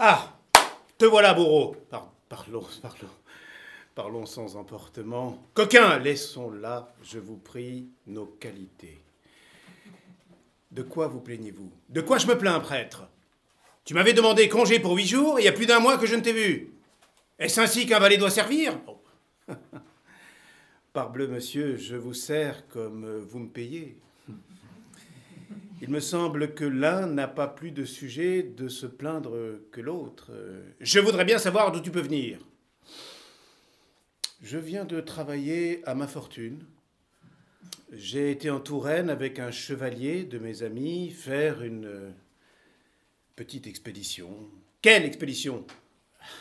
[0.00, 0.32] Ah
[0.96, 1.74] Te voilà, bourreau
[2.28, 3.08] Parlons, parlons.
[3.96, 5.42] Parlons sans emportement.
[5.54, 9.02] Coquin, laissons là, je vous prie, nos qualités.
[10.70, 11.72] De quoi vous plaignez-vous?
[11.88, 13.08] De quoi je me plains, prêtre?
[13.84, 16.14] Tu m'avais demandé congé pour huit jours il y a plus d'un mois que je
[16.14, 16.74] ne t'ai vu.
[17.40, 18.78] Est-ce ainsi qu'un valet doit servir?
[20.92, 23.98] Parbleu, monsieur, je vous sers comme vous me payez.
[25.80, 30.32] Il me semble que l'un n'a pas plus de sujet de se plaindre que l'autre.
[30.80, 32.40] Je voudrais bien savoir d'où tu peux venir.
[34.42, 36.64] Je viens de travailler à ma fortune.
[37.92, 42.12] J'ai été en Touraine avec un chevalier de mes amis faire une
[43.36, 44.30] petite expédition.
[44.82, 45.64] Quelle expédition?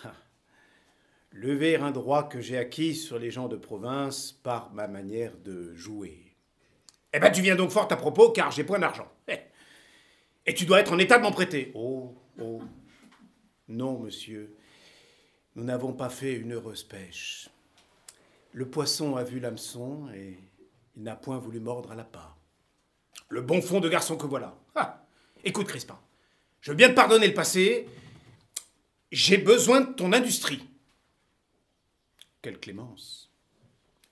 [1.31, 5.75] Lever un droit que j'ai acquis sur les gens de province par ma manière de
[5.75, 6.35] jouer.
[7.13, 9.11] Eh ben, tu viens donc fort à propos, car j'ai point d'argent.
[10.47, 11.71] Et tu dois être en état de m'en prêter.
[11.75, 12.61] Oh, oh.
[13.67, 14.55] Non, monsieur.
[15.55, 17.49] Nous n'avons pas fait une heureuse pêche.
[18.53, 20.39] Le poisson a vu l'hameçon et
[20.95, 22.38] il n'a point voulu mordre à la part.
[23.27, 24.57] Le bon fond de garçon que voilà.
[24.73, 25.05] Ah
[25.44, 25.99] Écoute, Crispin,
[26.61, 27.88] je veux bien te pardonner le passé.
[29.11, 30.66] J'ai besoin de ton industrie.
[32.41, 33.31] Quelle clémence.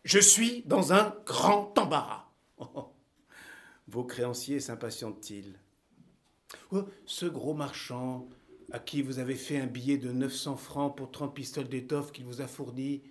[0.03, 2.29] Je suis dans un grand embarras.
[3.87, 5.57] Vos créanciers s'impatientent-ils?
[6.71, 8.27] Oh, Ce gros marchand
[8.71, 12.25] à qui vous avez fait un billet de 900 francs pour 30 pistoles d'étoffe qu'il
[12.25, 13.03] vous a fourni,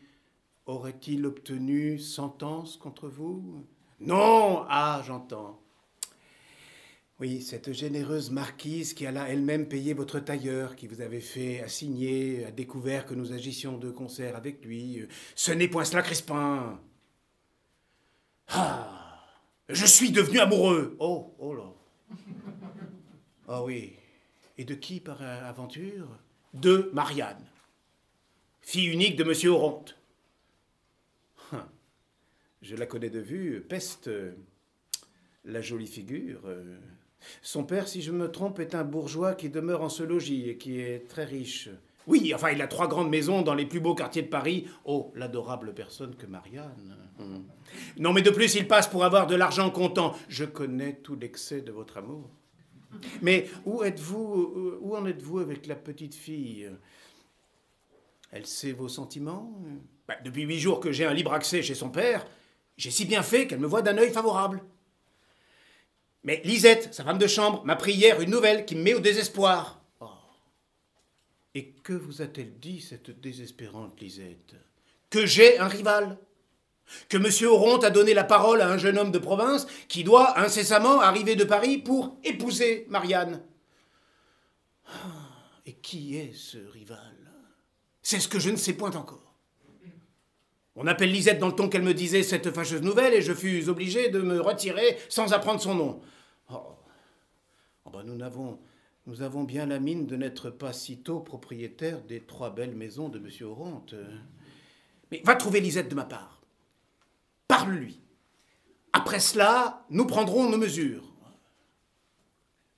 [0.66, 3.64] aurait-il obtenu sentence contre vous?
[4.00, 5.60] Non Ah, j'entends.
[7.20, 12.44] Oui, cette généreuse marquise qui alla elle-même payer votre tailleur, qui vous avait fait assigner,
[12.44, 15.06] a découvert que nous agissions de concert avec lui.
[15.36, 16.80] Ce n'est point cela, Crispin.
[18.48, 18.94] Ah
[19.68, 20.96] je suis devenu amoureux.
[20.98, 21.72] Oh, oh là.
[23.48, 23.94] Ah oui.
[24.58, 26.08] Et de qui par aventure?
[26.54, 27.44] De Marianne,
[28.60, 29.96] fille unique de Monsieur Oronte.
[31.52, 31.66] Hein.
[32.62, 34.08] Je la connais de vue, peste,
[35.44, 36.42] la jolie figure.
[37.42, 40.56] Son père, si je me trompe, est un bourgeois qui demeure en ce logis et
[40.56, 41.68] qui est très riche.
[42.06, 44.68] Oui, enfin, il a trois grandes maisons dans les plus beaux quartiers de Paris.
[44.84, 46.96] Oh, l'adorable personne que Marianne.
[47.18, 47.44] Hum.
[47.98, 50.14] Non, mais de plus, il passe pour avoir de l'argent comptant.
[50.28, 52.30] Je connais tout l'excès de votre amour.
[53.22, 56.70] Mais où êtes-vous, en êtes-vous avec la petite fille?
[58.30, 59.52] Elle sait vos sentiments?
[60.08, 62.26] Bah, Depuis huit jours que j'ai un libre accès chez son père,
[62.76, 64.62] j'ai si bien fait qu'elle me voit d'un œil favorable.
[66.24, 69.00] Mais Lisette, sa femme de chambre, m'a pris hier une nouvelle qui me met au
[69.00, 69.80] désespoir.
[71.54, 74.56] Et que vous a-t-elle dit, cette désespérante Lisette?
[75.10, 76.18] Que j'ai un rival?
[77.08, 77.48] Que M.
[77.48, 81.36] Oronte a donné la parole à un jeune homme de province qui doit incessamment arriver
[81.36, 83.42] de Paris pour épouser Marianne.
[84.86, 84.92] Ah,
[85.66, 86.98] et qui est ce rival?
[88.02, 89.34] C'est ce que je ne sais point encore.
[90.76, 93.68] On appelle Lisette dans le ton qu'elle me disait cette fâcheuse nouvelle et je fus
[93.68, 96.00] obligé de me retirer sans apprendre son nom.
[96.50, 96.76] Oh,
[97.84, 98.02] oh ben
[99.06, 103.18] nous avons bien la mine de n'être pas sitôt propriétaire des trois belles maisons de
[103.18, 103.28] M.
[103.48, 103.94] Oronte.
[105.12, 106.33] Mais va trouver Lisette de ma part.
[107.48, 108.00] Parle-lui.
[108.92, 111.12] Après cela, nous prendrons nos mesures.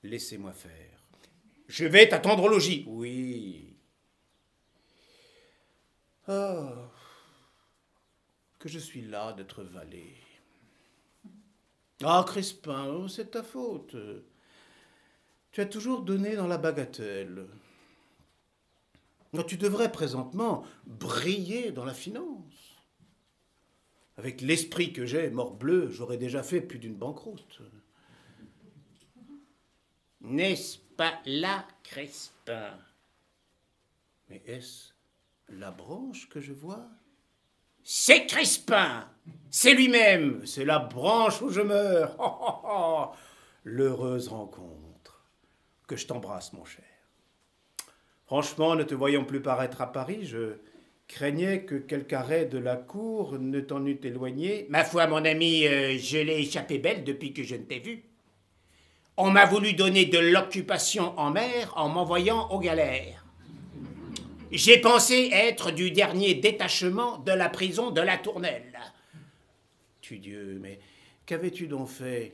[0.03, 1.03] Laissez-moi faire.
[1.67, 2.85] Je vais t'attendre au logis.
[2.87, 3.75] Oui.
[6.29, 6.69] Oh,
[8.59, 10.15] que je suis là d'être valet.
[12.03, 13.95] Ah, Crispin, c'est ta faute.
[15.51, 17.47] Tu as toujours donné dans la bagatelle.
[19.47, 22.76] tu devrais présentement briller dans la finance.
[24.17, 27.61] Avec l'esprit que j'ai, morbleu, j'aurais déjà fait plus d'une banqueroute.
[30.21, 32.73] N'est-ce pas là, Crespin
[34.29, 34.91] Mais est-ce
[35.49, 36.87] la branche que je vois?
[37.83, 39.07] C'est Crespin
[39.51, 40.45] C'est lui-même!
[40.45, 42.17] C'est la branche où je meurs!
[43.63, 45.23] L'heureuse rencontre
[45.87, 46.83] que je t'embrasse, mon cher.
[48.25, 50.57] Franchement, ne te voyant plus paraître à Paris, je
[51.07, 54.67] craignais que quelque arrêt de la cour ne t'en eût éloigné.
[54.69, 58.03] Ma foi, mon ami, euh, je l'ai échappé belle depuis que je ne t'ai vu.
[59.15, 63.25] On m'a voulu donner de l'occupation en mer en m'envoyant aux galères.
[64.51, 68.79] J'ai pensé être du dernier détachement de la prison de la Tournelle.
[70.01, 70.79] Tu Dieu, mais
[71.25, 72.31] qu'avais-tu donc fait?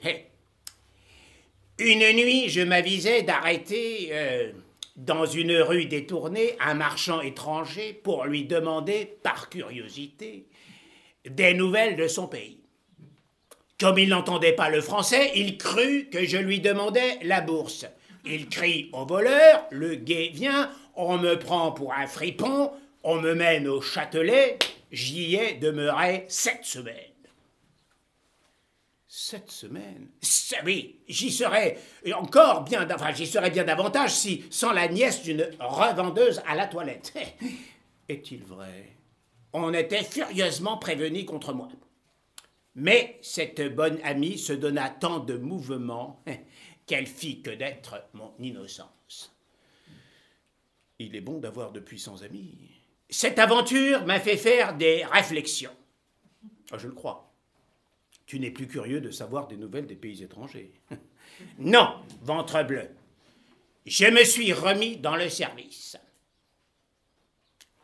[1.79, 4.51] Une nuit, je m'avisais d'arrêter euh,
[4.95, 10.47] dans une rue détournée un marchand étranger pour lui demander, par curiosité,
[11.27, 12.59] des nouvelles de son pays.
[13.79, 17.85] Comme il n'entendait pas le français, il crut que je lui demandais la bourse.
[18.25, 22.71] Il crie au voleur, le guet vient, on me prend pour un fripon,
[23.03, 24.59] on me mène au Châtelet,
[24.91, 27.12] j'y ai demeuré sept semaines.
[29.25, 30.09] Sept semaines
[30.65, 31.77] Oui, j'y serais
[32.13, 37.13] encore bien, bien davantage si, sans la nièce d'une revendeuse à la toilette.
[38.09, 38.97] Est-il vrai?
[39.53, 41.69] On était furieusement prévenus contre moi.
[42.75, 46.21] Mais cette bonne amie se donna tant de mouvements
[46.85, 49.33] qu'elle fit que d'être mon innocence.
[50.99, 52.71] Il est bon d'avoir de puissants amis.
[53.09, 55.71] Cette aventure m'a fait faire des réflexions.
[56.73, 57.32] Ah, je le crois.
[58.33, 60.71] Tu n'es plus curieux de savoir des nouvelles des pays étrangers.
[61.59, 62.89] non, ventre bleu.
[63.85, 65.97] Je me suis remis dans le service.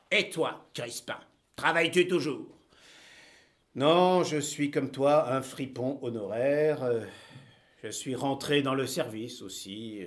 [0.09, 1.19] Et toi, Crispin,
[1.55, 2.47] travailles-tu toujours?
[3.75, 6.79] Non, je suis comme toi un fripon honoraire.
[7.83, 10.01] Je suis rentré dans le service aussi.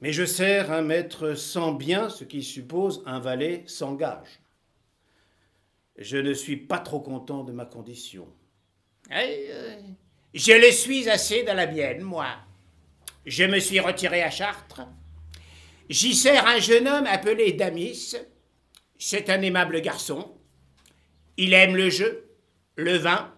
[0.00, 4.40] Mais je sers un maître sans bien, ce qui suppose un valet sans gage.
[5.96, 8.26] Je ne suis pas trop content de ma condition.
[9.10, 12.28] Je le suis assez dans la mienne, moi.
[13.24, 14.82] Je me suis retiré à Chartres.
[15.88, 18.16] J'y sers un jeune homme appelé Damis.
[18.98, 20.36] C'est un aimable garçon.
[21.36, 22.30] Il aime le jeu,
[22.76, 23.32] le vin,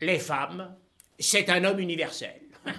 [0.00, 0.74] les femmes.
[1.18, 2.40] C'est un homme universel.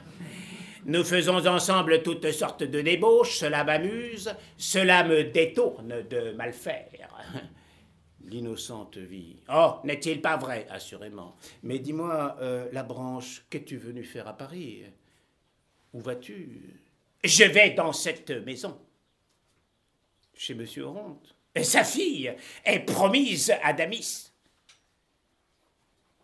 [0.85, 6.87] Nous faisons ensemble toutes sortes de débauches, cela m'amuse, cela me détourne de mal faire
[8.25, 9.37] l'innocente vie.
[9.53, 11.35] Oh, n'est-il pas vrai Assurément?
[11.63, 14.83] Mais dis-moi, euh, la branche, qu'es-tu venu faire à Paris?
[15.93, 16.79] Où vas-tu?
[17.23, 18.79] Je vais dans cette maison.
[20.33, 21.35] Chez Monsieur Oronte.
[21.61, 22.33] Sa fille
[22.65, 24.31] est promise à Damis.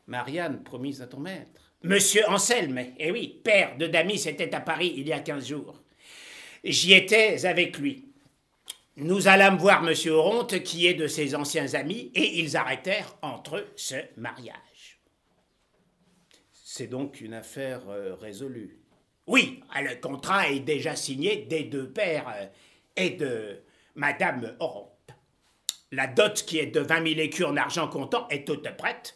[0.08, 1.74] Marianne promise à ton maître.
[1.84, 5.82] Monsieur Anselme, eh oui, père de Damis, était à Paris il y a quinze jours.
[6.64, 8.09] J'y étais avec lui.
[9.02, 9.94] Nous allâmes voir M.
[10.12, 15.00] Oronte, qui est de ses anciens amis, et ils arrêtèrent entre eux ce mariage.
[16.52, 18.82] C'est donc une affaire euh, résolue.
[19.26, 22.46] Oui, le contrat est déjà signé des deux pères euh,
[22.98, 23.62] et de
[23.96, 25.12] Madame Oronte.
[25.94, 29.16] La dot qui est de vingt mille écus en argent comptant est toute prête.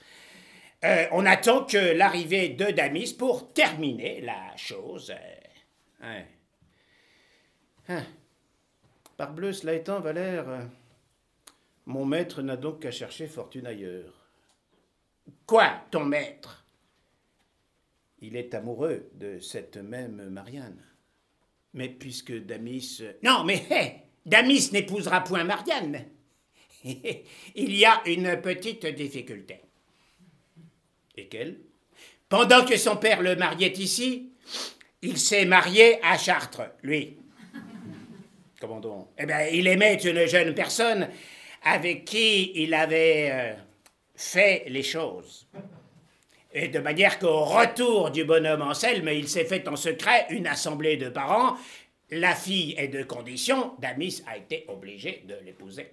[0.86, 5.14] Euh, on attend que l'arrivée de Damis pour terminer la chose.
[6.02, 6.24] Hein.
[9.24, 10.66] Parbleu, cela étant, Valère, euh,
[11.86, 14.28] mon maître n'a donc qu'à chercher fortune ailleurs.
[15.46, 16.66] Quoi, ton maître?
[18.20, 20.84] Il est amoureux de cette même Marianne.
[21.74, 23.02] Mais puisque Damis.
[23.24, 26.04] Non, mais Damis n'épousera point Marianne.
[26.84, 29.62] Il y a une petite difficulté.
[31.16, 31.62] Et quelle?
[32.28, 34.34] Pendant que son père le mariait ici,
[35.02, 37.23] il s'est marié à Chartres, lui.
[38.64, 39.10] Comment donc?
[39.18, 41.10] Eh bien, il aimait une jeune personne
[41.64, 43.54] avec qui il avait euh,
[44.16, 45.50] fait les choses.
[46.54, 50.96] Et de manière qu'au retour du bonhomme Anselme, il s'est fait en secret une assemblée
[50.96, 51.58] de parents.
[52.10, 55.92] La fille est de condition, Damis a été obligé de l'épouser.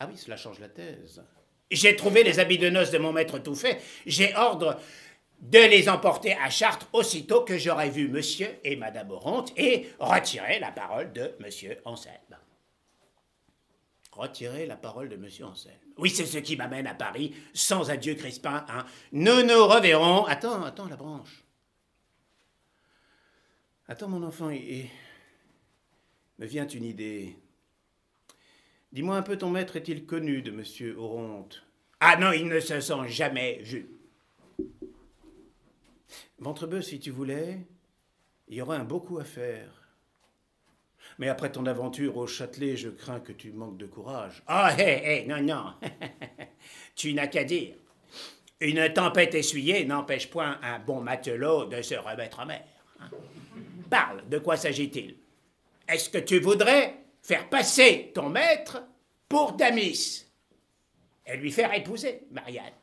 [0.00, 1.22] Ah oui, cela change la thèse.
[1.70, 3.80] J'ai trouvé les habits de noces de mon maître tout fait.
[4.04, 4.80] J'ai ordre
[5.42, 10.60] de les emporter à Chartres aussitôt que j'aurai vu monsieur et madame Oronte et retirer
[10.60, 12.14] la parole de monsieur Anselme.
[14.12, 15.74] Retirer la parole de monsieur Anselme.
[15.98, 18.64] Oui, c'est ce qui m'amène à Paris, sans adieu Crispin.
[18.68, 18.84] Hein.
[19.10, 20.24] Nous nous reverrons.
[20.26, 21.44] Attends, attends, la branche.
[23.88, 24.88] Attends, mon enfant, et
[26.38, 27.36] me vient une idée.
[28.92, 31.64] Dis-moi un peu, ton maître est-il connu de monsieur Oronte?
[31.98, 34.01] Ah non, ils ne se sont jamais vus.
[36.42, 37.60] Ventrebeu, si tu voulais,
[38.48, 39.70] il y aurait un beaucoup à faire.
[41.18, 44.42] Mais après ton aventure au Châtelet, je crains que tu manques de courage.
[44.48, 45.74] Ah, hé, hé, non, non.
[46.96, 47.76] tu n'as qu'à dire.
[48.58, 52.64] Une tempête essuyée n'empêche point un bon matelot de se remettre en mer.
[53.88, 55.16] Parle, de quoi s'agit-il?
[55.88, 58.82] Est-ce que tu voudrais faire passer ton maître
[59.28, 60.26] pour Damis
[61.24, 62.74] et lui faire épouser Marianne?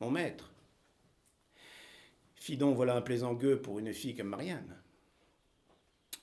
[0.00, 0.50] Mon maître
[2.46, 4.80] Fidon, voilà un plaisant gueux pour une fille comme Marianne.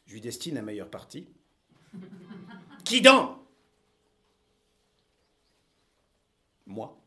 [0.05, 1.27] Je lui destine un meilleur parti.
[2.85, 3.39] Qui donc?
[6.65, 6.97] Moi.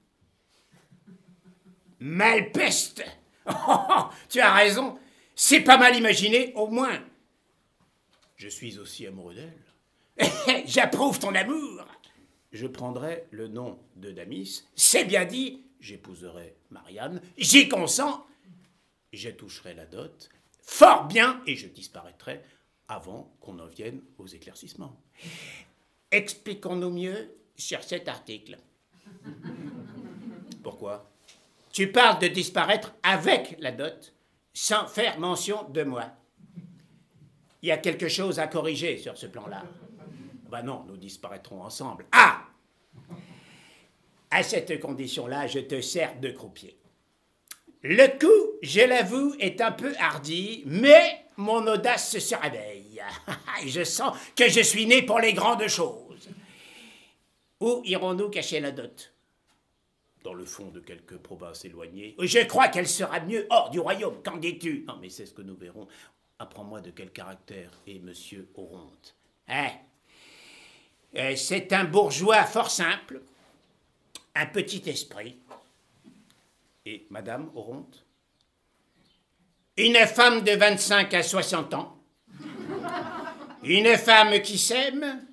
[1.98, 3.06] Malpeste
[3.46, 4.98] oh, Tu as raison,
[5.34, 7.02] c'est pas mal imaginé, au moins.
[8.36, 10.66] Je suis aussi amoureux d'elle.
[10.66, 11.86] J'approuve ton amour.
[12.52, 14.64] Je prendrai le nom de Damis.
[14.74, 15.62] C'est bien dit.
[15.80, 17.22] J'épouserai Marianne.
[17.38, 18.26] J'y consens
[19.16, 20.28] je toucherai la dot.
[20.62, 22.42] fort bien et je disparaîtrai
[22.88, 25.00] avant qu'on en vienne aux éclaircissements.
[26.10, 28.58] Expliquons-nous mieux sur cet article.
[30.62, 31.10] Pourquoi?
[31.72, 34.14] Tu parles de disparaître avec la dot,
[34.52, 36.10] sans faire mention de moi.
[37.62, 39.64] Il y a quelque chose à corriger sur ce plan-là.
[40.50, 42.06] Ben non, nous disparaîtrons ensemble.
[42.12, 42.44] Ah
[44.30, 46.78] À cette condition-là, je te sers de croupier.
[47.88, 53.00] Le coup, je l'avoue, est un peu hardi, mais mon audace se réveille.
[53.66, 56.28] je sens que je suis né pour les grandes choses.
[57.60, 59.14] Où irons-nous cacher la dot?
[60.24, 62.16] Dans le fond de quelques provinces éloignées.
[62.18, 64.20] Je crois qu'elle sera mieux hors du royaume.
[64.24, 64.84] Qu'en dis-tu?
[64.88, 65.86] Non, mais c'est ce que nous verrons.
[66.40, 69.14] Apprends-moi de quel caractère est Monsieur Oronte.
[69.46, 69.70] Hein?
[71.14, 73.22] Euh, C'est un bourgeois fort simple,
[74.34, 75.38] un petit esprit.
[76.86, 78.06] Et Madame Oronte
[79.76, 82.00] Une femme de 25 à 60 ans.
[83.64, 85.26] Une femme qui s'aime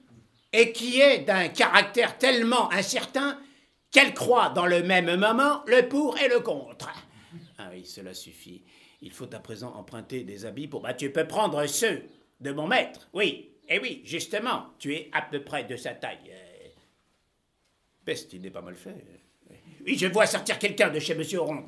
[0.51, 3.39] et qui est d'un caractère tellement incertain
[3.91, 6.89] qu'elle croit dans le même moment le pour et le contre.
[7.59, 8.63] Ah oui, cela suffit.
[9.01, 10.81] Il faut à présent emprunter des habits pour...
[10.81, 12.01] Bah, tu peux prendre ceux
[12.39, 13.51] de mon maître, oui.
[13.69, 16.31] Et oui, justement, tu es à peu près de sa taille.
[16.31, 16.69] Euh,
[18.05, 19.22] peste, il n'est pas mal fait.
[19.85, 21.65] Oui, je vois sortir quelqu'un de chez Monsieur Oron.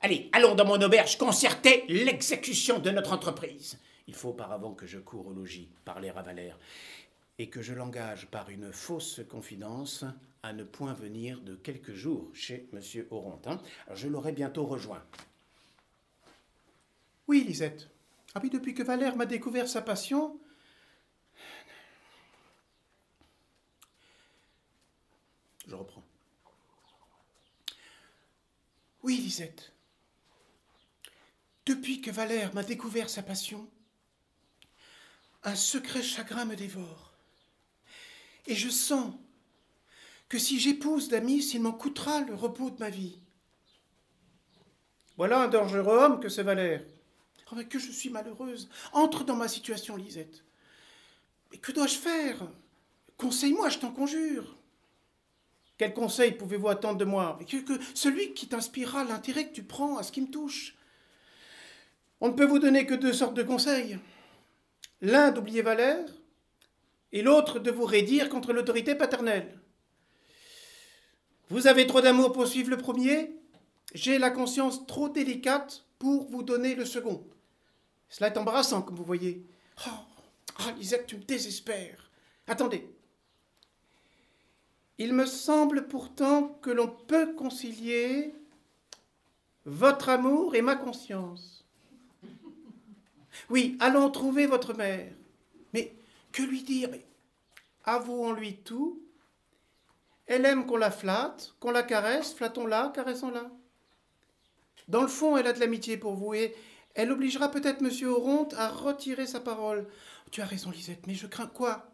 [0.00, 3.78] Allez, allons dans mon auberge concerter l'exécution de notre entreprise.
[4.06, 6.58] Il faut auparavant que je cours au logis, parler à Valère,
[7.38, 10.04] et que je l'engage par une fausse confidence
[10.42, 13.40] à ne point venir de quelques jours chez Monsieur Oron.
[13.46, 13.60] Hein.
[13.94, 15.02] je l'aurai bientôt rejoint.
[17.26, 17.88] Oui, Lisette.
[18.34, 20.38] Ah oui, depuis que Valère m'a découvert sa passion.
[25.66, 25.99] Je reprends.
[29.02, 29.72] Oui, Lisette.
[31.66, 33.68] Depuis que Valère m'a découvert sa passion,
[35.44, 37.12] un secret chagrin me dévore.
[38.46, 39.14] Et je sens
[40.28, 43.18] que si j'épouse Damis, il m'en coûtera le repos de ma vie.
[45.16, 46.82] Voilà un dangereux homme que ce Valère.
[47.52, 48.70] Oh, que je suis malheureuse.
[48.92, 50.44] Entre dans ma situation, Lisette.
[51.50, 52.48] Mais que dois-je faire?
[53.16, 54.56] Conseille-moi, je t'en conjure.
[55.80, 57.56] Quel conseil pouvez-vous attendre de moi que,
[57.94, 60.76] Celui qui t'inspirera l'intérêt que tu prends à ce qui me touche.
[62.20, 63.98] On ne peut vous donner que deux sortes de conseils.
[65.00, 66.04] L'un d'oublier Valère,
[67.12, 69.58] et l'autre de vous raidir contre l'autorité paternelle.
[71.48, 73.32] Vous avez trop d'amour pour suivre le premier,
[73.94, 77.26] j'ai la conscience trop délicate pour vous donner le second.
[78.10, 79.46] Cela est embarrassant, comme vous voyez.
[79.86, 79.90] Oh,
[80.58, 82.10] oh Lisette, tu me désespères.
[82.46, 82.86] Attendez.
[85.00, 88.34] Il me semble pourtant que l'on peut concilier
[89.64, 91.64] votre amour et ma conscience.
[93.48, 95.10] Oui, allons trouver votre mère.
[95.72, 95.94] Mais
[96.32, 96.90] que lui dire?
[97.84, 99.00] Avouons-lui tout.
[100.26, 103.50] Elle aime qu'on la flatte, qu'on la caresse, flattons-la, caressons-la.
[104.88, 106.54] Dans le fond, elle a de l'amitié pour vous et
[106.94, 108.06] elle obligera peut-être M.
[108.06, 109.88] Oronte à retirer sa parole.
[110.30, 111.86] Tu as raison, Lisette, mais je crains quoi?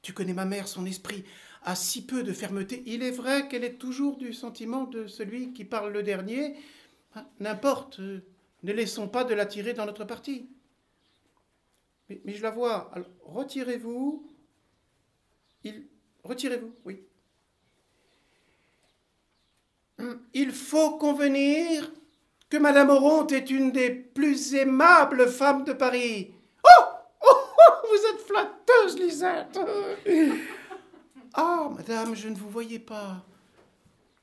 [0.00, 1.24] Tu connais ma mère, son esprit
[1.64, 2.82] a si peu de fermeté.
[2.86, 6.56] Il est vrai qu'elle est toujours du sentiment de celui qui parle le dernier.
[7.14, 10.48] Ah, n'importe, ne laissons pas de la tirer dans notre parti.
[12.08, 12.90] Mais, je la vois.
[13.24, 14.26] Retirez-vous.
[16.24, 17.00] Retirez-vous, oui.
[20.34, 21.92] Il faut convenir
[22.50, 26.34] que Madame Oronte est une des plus aimables femmes de Paris.
[26.64, 26.84] Oh,
[27.22, 29.58] oh, oh Vous êtes flatteuse, Lisette
[31.34, 33.24] Ah, madame, je ne vous voyais pas.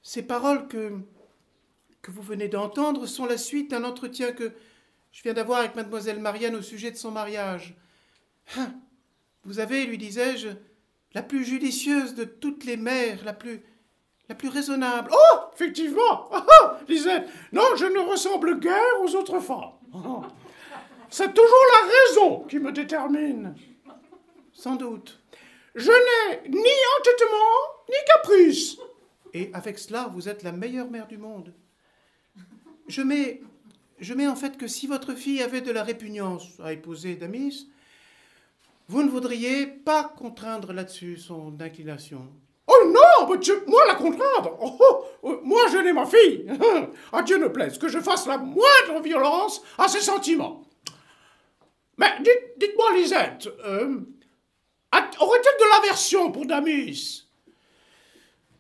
[0.02, 0.94] Ces paroles que,
[2.08, 4.52] vous venez d'entendre sont la suite d'un entretien que
[5.12, 7.76] je viens d'avoir avec mademoiselle Marianne au sujet de son mariage.
[8.58, 8.74] Hein,
[9.44, 10.50] vous avez, lui disais-je,
[11.14, 13.62] la plus judicieuse de toutes les mères, la plus
[14.30, 15.10] la plus raisonnable.
[15.12, 19.74] Oh, effectivement, ah, ah, Lisette, non, je ne ressemble guère aux autres femmes.
[21.10, 23.56] C'est toujours la raison qui me détermine.
[24.54, 25.19] Sans doute.
[25.76, 28.78] Je n'ai ni entêtement, ni caprice.
[29.34, 31.54] Et avec cela, vous êtes la meilleure mère du monde.
[32.88, 33.42] Je mets,
[34.00, 37.70] je mets en fait que si votre fille avait de la répugnance à épouser Damis,
[38.88, 42.28] vous ne voudriez pas contraindre là-dessus son inclination.
[42.66, 43.28] Oh non,
[43.68, 46.46] moi la contraindre oh, oh, oh, Moi je n'ai ma fille
[47.12, 50.64] À Dieu ne plaise que je fasse la moindre violence à ses sentiments.
[51.98, 54.00] Mais dites, moi Lisette, euh,
[54.92, 57.28] aurait-elle de l'aversion pour Damis?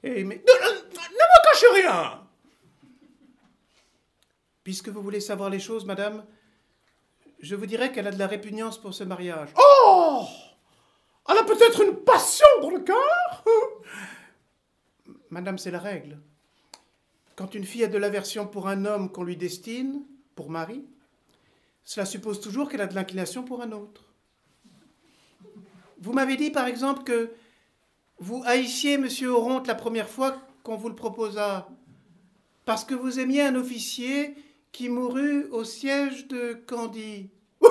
[0.03, 2.23] Eh, mais, ne, me cachez rien
[4.63, 6.25] Puisque vous voulez savoir les choses, madame,
[7.39, 9.49] je vous dirais qu'elle a de la répugnance pour ce mariage.
[9.57, 10.25] Oh
[11.29, 13.43] Elle a peut-être une passion dans le cœur?
[15.29, 16.19] Madame, c'est la règle.
[17.35, 20.03] Quand une fille a de l'aversion pour un homme qu'on lui destine,
[20.35, 20.85] pour mari,
[21.83, 24.08] cela suppose toujours qu'elle a de l'inclination pour un autre.
[26.01, 27.31] Vous m'avez dit, par exemple, que
[28.19, 29.07] vous haïssiez M.
[29.27, 31.67] Oronte la première fois qu'on vous le proposa,
[32.65, 34.35] parce que vous aimiez un officier
[34.71, 37.29] qui mourut au siège de Candie.
[37.61, 37.69] oui,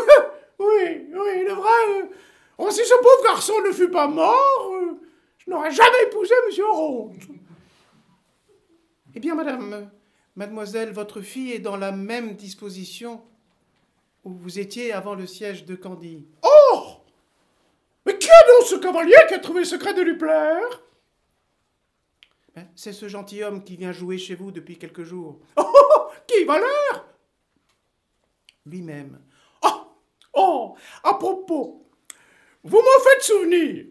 [0.58, 2.11] oui, est vrai.
[2.58, 4.73] Oh, si ce pauvre garçon ne fut pas mort,
[5.38, 6.64] je n'aurais jamais épousé M.
[6.64, 7.14] Oronte.
[9.14, 9.90] Eh bien, madame,
[10.37, 13.23] mademoiselle, votre fille est dans la même disposition
[14.25, 16.26] où vous étiez avant le siège de Candie.
[16.42, 16.48] Oh
[18.49, 20.82] donc ce cavalier qui a trouvé le secret de lui plaire?
[22.54, 25.40] Ben, C'est ce gentilhomme qui vient jouer chez vous depuis quelques jours.
[25.56, 27.06] Oh, oh, oh Qui Valère?
[28.66, 29.20] Lui-même.
[29.62, 29.68] Oh
[30.35, 31.87] Oh À propos,
[32.64, 33.87] vous m'en faites souvenir.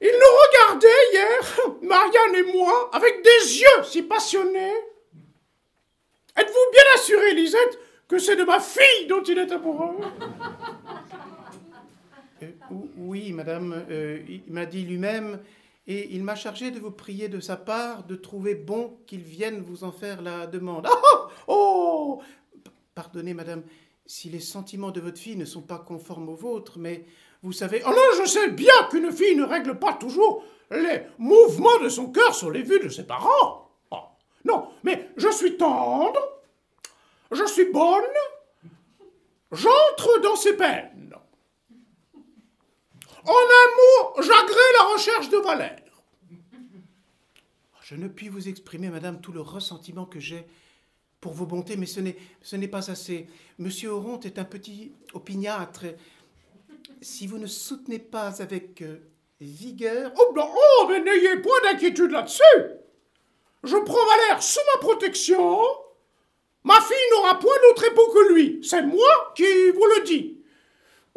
[0.00, 4.74] Il nous regardait hier, Marianne et moi, avec des yeux si passionnés.
[6.36, 9.96] Êtes-vous bien assurée, Lisette, que c'est de ma fille dont il est amoureux?
[12.42, 12.50] Euh,
[12.96, 15.40] Oui, madame, euh, il m'a dit lui-même,
[15.86, 19.60] et il m'a chargé de vous prier de sa part de trouver bon qu'il vienne
[19.60, 20.86] vous en faire la demande.
[20.86, 22.20] Ah Oh
[22.94, 23.62] Pardonnez, madame,
[24.04, 27.04] si les sentiments de votre fille ne sont pas conformes aux vôtres, mais
[27.42, 27.82] vous savez.
[27.86, 32.10] Oh non, je sais bien qu'une fille ne règle pas toujours les mouvements de son
[32.10, 33.70] cœur sur les vues de ses parents.
[33.90, 33.96] Oh,
[34.44, 36.20] non, mais je suis tendre,
[37.30, 38.02] je suis bonne,
[39.52, 41.14] j'entre dans ses peines.
[43.28, 45.82] En un mot, j'agrée la recherche de Valère.
[47.82, 50.46] Je ne puis vous exprimer, madame, tout le ressentiment que j'ai
[51.20, 53.26] pour vos bontés, mais ce n'est pas assez.
[53.58, 55.84] Monsieur Oronte est un petit opiniâtre
[57.02, 58.96] si vous ne soutenez pas avec euh,
[59.42, 60.10] vigueur.
[60.18, 62.42] Oh, ben, oh, mais n'ayez point d'inquiétude là-dessus.
[63.62, 65.60] Je prends Valère sous ma protection.
[66.64, 68.60] Ma fille n'aura point d'autre époux que lui.
[68.62, 70.37] C'est moi qui vous le dis.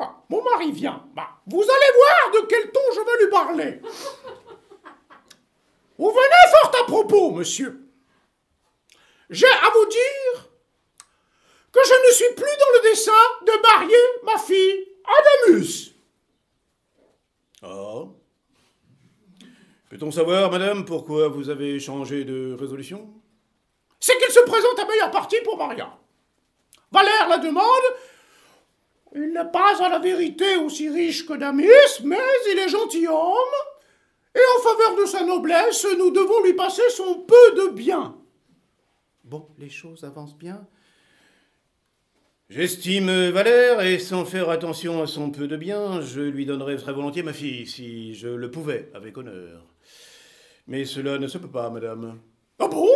[0.01, 1.05] Bah, mon mari vient.
[1.13, 3.79] Bah, vous allez voir de quel ton je veux lui parler.
[5.95, 7.87] Vous venez fort à propos, monsieur.
[9.29, 10.49] J'ai à vous dire
[11.71, 13.11] que je ne suis plus dans le dessein
[13.45, 14.87] de marier ma fille
[15.45, 15.93] Adamus
[17.61, 18.05] Ah
[19.87, 23.07] Peut-on savoir, madame, pourquoi vous avez changé de résolution?
[23.99, 25.95] C'est qu'il se présente à meilleure partie pour Maria.
[26.91, 27.83] Valère la demande.
[29.13, 31.67] Il n'est pas à la vérité aussi riche que Damis,
[32.03, 32.17] mais
[32.51, 33.35] il est gentilhomme.
[34.33, 38.15] Et en faveur de sa noblesse, nous devons lui passer son peu de bien.
[39.25, 40.65] Bon, les choses avancent bien.
[42.49, 46.93] J'estime Valère, et sans faire attention à son peu de bien, je lui donnerais très
[46.93, 49.65] volontiers ma fille, si je le pouvais, avec honneur.
[50.67, 52.19] Mais cela ne se peut pas, madame.
[52.59, 52.89] Ah bon?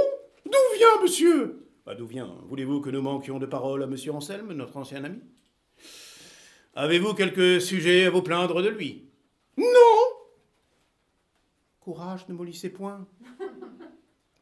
[0.45, 1.67] D'où vient, monsieur?
[1.83, 2.35] Pas d'où vient?
[2.47, 5.19] Voulez-vous que nous manquions de parole à monsieur Anselme, notre ancien ami?
[6.75, 9.05] Avez-vous quelque sujet à vous plaindre de lui?
[9.57, 9.65] Non
[11.79, 13.07] Courage, ne mollissez point.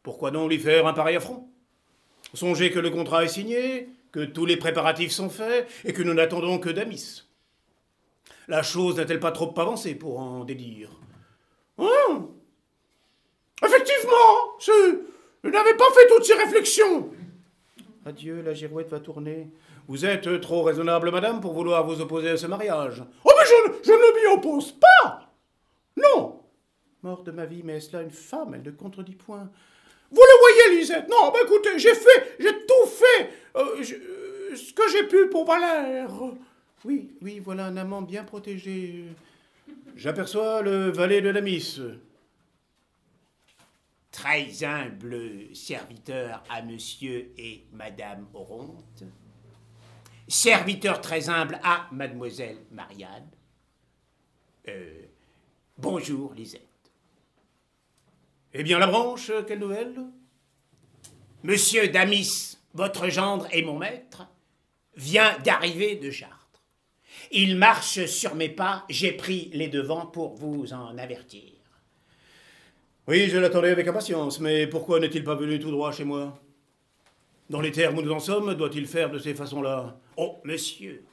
[0.02, 1.48] Pourquoi donc lui faire un pareil affront?
[2.34, 6.14] Songez que le contrat est signé, que tous les préparatifs sont faits et que nous
[6.14, 7.24] n'attendons que Damis.
[8.48, 10.90] La chose n'a-t-elle pas trop avancé pour en dédire?
[11.78, 12.28] Hein?
[13.64, 17.12] Effectivement, je, n'avais pas fait toutes ces réflexions.
[18.06, 19.48] Adieu, la girouette va tourner.
[19.88, 23.04] Vous êtes trop raisonnable, madame, pour vouloir vous opposer à ce mariage.
[23.26, 23.46] Oh, mais
[23.84, 25.30] je, ne m'y oppose pas
[25.98, 26.42] Non
[27.02, 28.54] Mort de ma vie, mais est-ce là une femme?
[28.54, 29.50] Elle ne contredit point.
[30.10, 31.10] Vous le voyez, Lisette?
[31.10, 35.46] Non, bah écoutez, j'ai fait, j'ai tout fait euh, euh, ce que j'ai pu pour
[35.46, 36.12] Valère.
[36.86, 39.06] Oui, oui, voilà un amant bien protégé.
[39.96, 41.82] J'aperçois le valet de la Miss.
[44.12, 49.04] Très humble serviteur à monsieur et madame Oronte.
[50.28, 53.30] Serviteur très humble à mademoiselle Marianne.
[54.68, 55.04] Euh,
[55.78, 56.62] bonjour, Lisette.
[58.54, 59.96] Eh bien, la branche, quelle nouvelle
[61.44, 64.28] Monsieur Damis, votre gendre et mon maître,
[64.96, 66.64] vient d'arriver de Chartres.
[67.32, 71.52] Il marche sur mes pas, j'ai pris les devants pour vous en avertir.
[73.08, 76.40] Oui, je l'attendais avec impatience, mais pourquoi n'est-il pas venu tout droit chez moi?
[77.54, 81.06] Dans les terres où nous en sommes, doit-il faire de ces façons-là Oh, monsieur,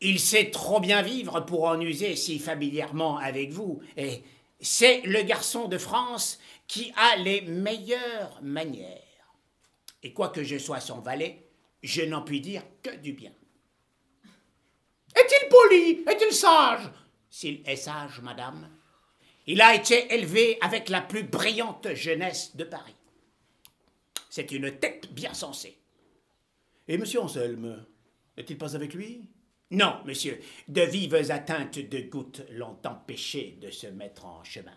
[0.00, 4.22] il sait trop bien vivre pour en user si familièrement avec vous, et
[4.60, 9.34] c'est le garçon de France qui a les meilleures manières.
[10.04, 11.44] Et quoique je sois son valet,
[11.82, 13.32] Je n'en puis dire que du bien.
[15.16, 16.04] Est-il poli?
[16.08, 16.88] Est-il sage?
[17.28, 18.70] S'il est sage, madame,
[19.48, 22.94] il a été élevé avec la plus brillante jeunesse de Paris.
[24.34, 25.78] C'est une tête bien sensée.
[26.88, 27.86] Et monsieur Anselme,
[28.36, 29.30] n'est-il pas avec lui?
[29.70, 34.76] Non, monsieur, de vives atteintes de gouttes l'ont empêché de se mettre en chemin.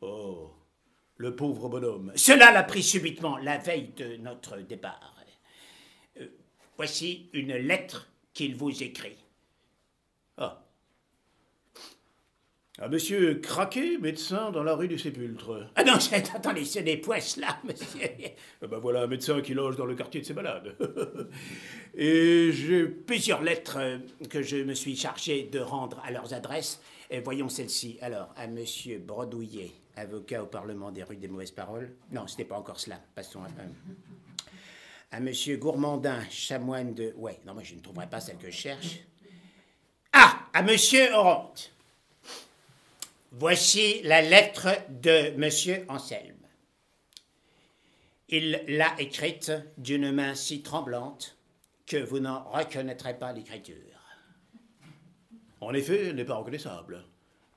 [0.00, 0.50] Oh,
[1.18, 2.10] le pauvre bonhomme.
[2.16, 5.14] Cela l'a pris subitement la veille de notre départ.
[6.20, 6.26] Euh,
[6.76, 9.18] voici une lettre qu'il vous écrit.
[12.80, 15.66] À monsieur Craquet, médecin dans la rue du Sépulcre.
[15.74, 18.08] Ah non, c'est- attendez, ce n'est point cela, monsieur.
[18.62, 20.76] Ah ben voilà un médecin qui loge dans le quartier de ses malades.
[21.96, 22.86] Et j'ai...
[22.86, 23.98] Plusieurs lettres euh,
[24.30, 26.80] que je me suis chargé de rendre à leurs adresses.
[27.12, 27.98] Euh, voyons celle-ci.
[28.00, 31.90] Alors, à monsieur Brodouillet, avocat au Parlement des rues des mauvaises paroles.
[32.12, 33.00] Non, ce n'est pas encore cela.
[33.16, 35.16] Passons à...
[35.16, 37.12] à monsieur Gourmandin, chamoine de...
[37.16, 39.00] Ouais, non, moi je ne trouverai pas celle que je cherche.
[40.12, 41.72] Ah, à monsieur Oronte.
[43.40, 46.44] Voici la lettre de monsieur Anselme.
[48.28, 51.38] Il l'a écrite d'une main si tremblante
[51.86, 53.76] que vous n'en reconnaîtrez pas l'écriture.
[55.60, 57.04] En effet, elle n'est pas reconnaissable.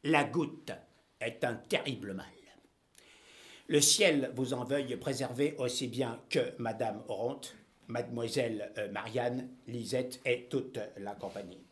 [0.04, 0.72] La goutte
[1.20, 2.28] est un terrible mal.
[3.68, 7.56] Le ciel vous en veuille préserver aussi bien que Madame Oronte,
[7.88, 11.66] Mademoiselle euh, Marianne, Lisette et toute la compagnie.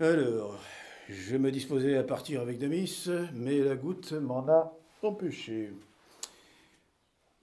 [0.00, 0.58] Alors,
[1.10, 5.72] je me disposais à partir avec Demis, mais la goutte m'en a empêché.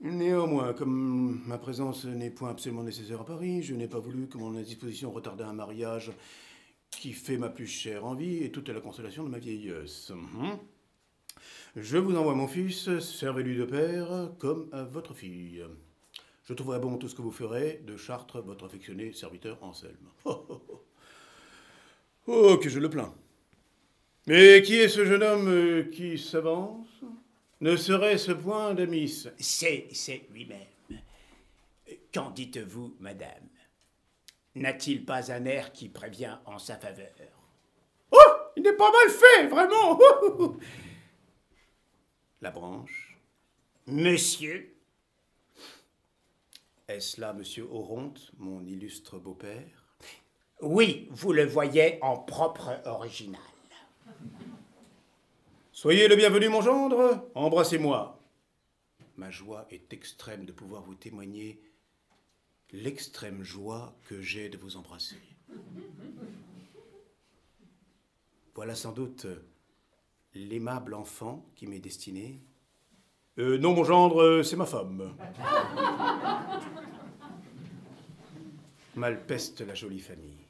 [0.00, 4.38] Néanmoins, comme ma présence n'est point absolument nécessaire à Paris, je n'ai pas voulu que
[4.38, 6.12] mon indisposition retardât un mariage
[6.90, 10.10] qui fait ma plus chère envie et toute la consolation de ma vieillesse.
[10.10, 10.58] Mhm.
[11.76, 15.62] Je vous envoie mon fils, servez-lui de père, comme à votre fille.
[16.44, 20.08] Je trouverai bon tout ce que vous ferez, de Chartres, votre affectionné serviteur Anselme.
[20.24, 20.80] Oh, oh, oh.
[22.26, 23.14] Oh, que je le plains.
[24.28, 26.86] Mais qui est ce jeune homme euh, qui s'avance
[27.62, 31.00] Ne serait-ce point Damis C'est, c'est lui-même.
[32.12, 33.48] Qu'en dites-vous, Madame
[34.54, 37.08] N'a-t-il pas un air qui prévient en sa faveur
[38.10, 38.18] Oh
[38.54, 39.98] Il n'est pas mal fait, vraiment
[42.42, 43.18] La branche
[43.86, 44.76] Monsieur
[46.86, 49.86] Est-ce là monsieur Oronte, mon illustre beau-père
[50.60, 53.40] Oui, vous le voyez en propre original.
[55.80, 58.20] Soyez le bienvenu, mon gendre, embrassez-moi.
[59.16, 61.62] Ma joie est extrême de pouvoir vous témoigner
[62.72, 65.20] l'extrême joie que j'ai de vous embrasser.
[68.56, 69.28] Voilà sans doute
[70.34, 72.42] l'aimable enfant qui m'est destiné.
[73.38, 75.14] Euh, non, mon gendre, c'est ma femme.
[78.96, 80.44] Malpeste la jolie famille.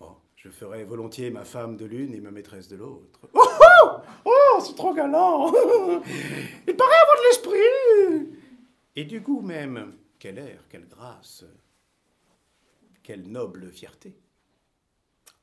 [0.00, 3.20] Oh, je ferai volontiers ma femme de l'une et ma maîtresse de l'autre.
[4.66, 5.52] Oh, c'est trop galant
[6.66, 8.38] Il paraît avoir de l'esprit
[8.96, 9.94] Et du goût même.
[10.18, 11.44] Quel air, quelle grâce.
[13.02, 14.16] Quelle noble fierté.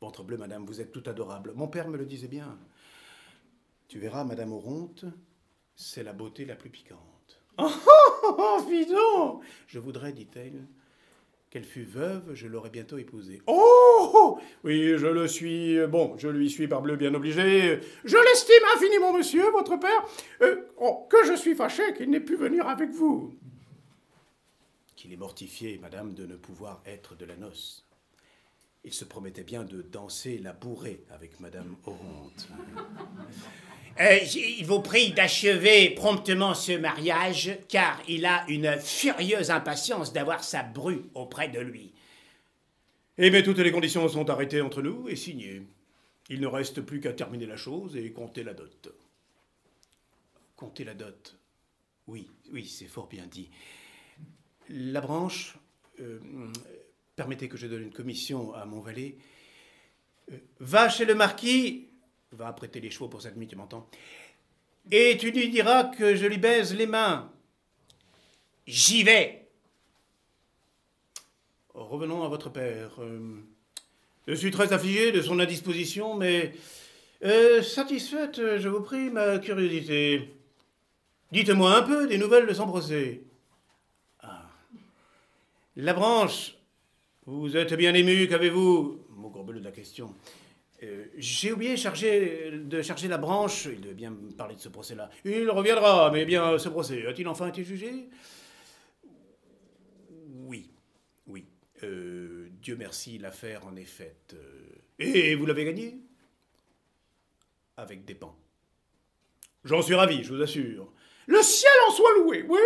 [0.01, 1.53] Ventre bleu, madame, vous êtes tout adorable.
[1.55, 2.57] Mon père me le disait bien.
[3.87, 5.05] Tu verras, madame Oronte,
[5.75, 6.99] c'est la beauté la plus piquante.
[8.25, 10.65] Oh, dis donc Je voudrais, dit-elle,
[11.53, 13.39] qu'elle fût veuve, je l'aurais bientôt épousée.
[13.45, 15.77] Oh Oui, je le suis.
[15.85, 17.79] Bon, je lui suis parbleu bien obligé.
[18.03, 20.03] Je l'estime infiniment, monsieur, votre père.
[20.41, 23.35] Euh, oh, que je suis fâché qu'il n'ait pu venir avec vous.
[24.95, 27.85] Qu'il est mortifié, madame, de ne pouvoir être de la noce.
[28.83, 32.49] Il se promettait bien de danser la bourrée avec madame Oronte.
[33.99, 40.43] Euh, il vous prie d'achever promptement ce mariage, car il a une furieuse impatience d'avoir
[40.43, 41.93] sa bru auprès de lui.
[43.19, 45.61] Eh bien, toutes les conditions sont arrêtées entre nous et signées.
[46.29, 48.91] Il ne reste plus qu'à terminer la chose et compter la dot.
[50.55, 51.37] Compter la dot.
[52.07, 53.49] Oui, oui, c'est fort bien dit.
[54.69, 55.55] La branche,
[55.99, 56.19] euh,
[57.15, 59.17] permettez que je donne une commission à mon valet.
[60.31, 61.89] Euh, va chez le marquis,
[62.33, 63.87] va prêter les chevaux pour cette nuit, tu m'entends
[64.91, 67.31] Et tu lui diras que je lui baise les mains.
[68.65, 69.47] J'y vais.
[71.73, 72.95] Revenons à votre père.
[72.99, 73.41] Euh,
[74.27, 76.53] je suis très affligé de son indisposition, mais
[77.23, 80.33] euh, satisfaite, je vous prie, ma curiosité.
[81.31, 83.23] Dites-moi un peu des nouvelles de son procès.
[84.21, 84.49] Ah.
[85.75, 86.55] La branche,
[87.25, 88.99] vous êtes bien ému, qu'avez-vous?
[89.09, 90.13] Mon gorbeleux de la question.
[90.83, 93.65] Euh, J'ai oublié charger- de chercher la branche.
[93.71, 95.09] Il devait bien parler de ce procès-là.
[95.25, 98.09] Il reviendra, mais bien, ce procès, a-t-il enfin été jugé?
[101.83, 104.35] Euh, Dieu merci, l'affaire en est faite.
[104.35, 104.69] Euh,
[104.99, 105.99] et vous l'avez gagnée?
[107.77, 108.37] Avec des pans.
[109.65, 110.91] J'en suis ravi, je vous assure.
[111.27, 112.59] Le ciel en soit loué, oui?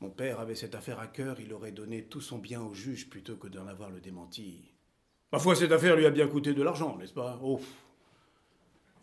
[0.00, 3.08] Mon père avait cette affaire à cœur, il aurait donné tout son bien au juge
[3.08, 4.71] plutôt que d'en avoir le démenti.
[5.32, 7.40] Ma foi, cette affaire lui a bien coûté de l'argent, n'est-ce pas?
[7.42, 7.58] Oh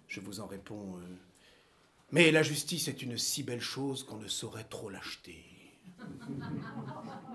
[0.08, 0.98] Je vous en réponds.
[0.98, 1.16] Euh,
[2.12, 5.44] mais la justice est une si belle chose qu'on ne saurait trop l'acheter.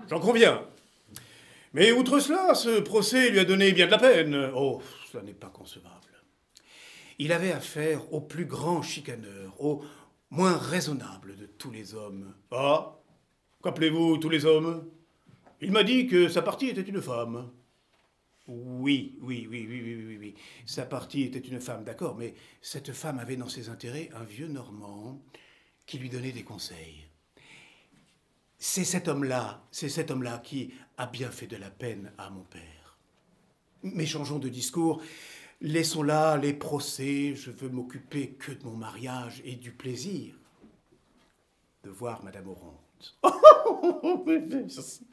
[0.09, 0.65] J'en conviens.
[1.73, 4.51] Mais outre cela, ce procès lui a donné bien de la peine.
[4.55, 4.81] Oh,
[5.11, 5.91] cela n'est pas concevable.
[7.19, 9.83] Il avait affaire au plus grand chicaneur, au
[10.29, 12.33] moins raisonnable de tous les hommes.
[12.51, 12.95] Ah
[13.61, 14.89] Qu'appelez-vous tous les hommes?
[15.59, 17.49] Il m'a dit que sa partie était une femme.
[18.47, 20.35] Oui, oui, oui, oui, oui, oui, oui.
[20.65, 24.47] Sa partie était une femme, d'accord, mais cette femme avait dans ses intérêts un vieux
[24.47, 25.19] Normand
[25.85, 27.07] qui lui donnait des conseils.
[28.57, 32.43] C'est cet homme-là, c'est cet homme-là qui a bien fait de la peine à mon
[32.43, 32.97] père.
[33.83, 35.01] Mais changeons de discours.
[35.61, 37.35] Laissons là les procès.
[37.35, 40.35] Je veux m'occuper que de mon mariage et du plaisir
[41.83, 43.17] de voir Madame Oronte.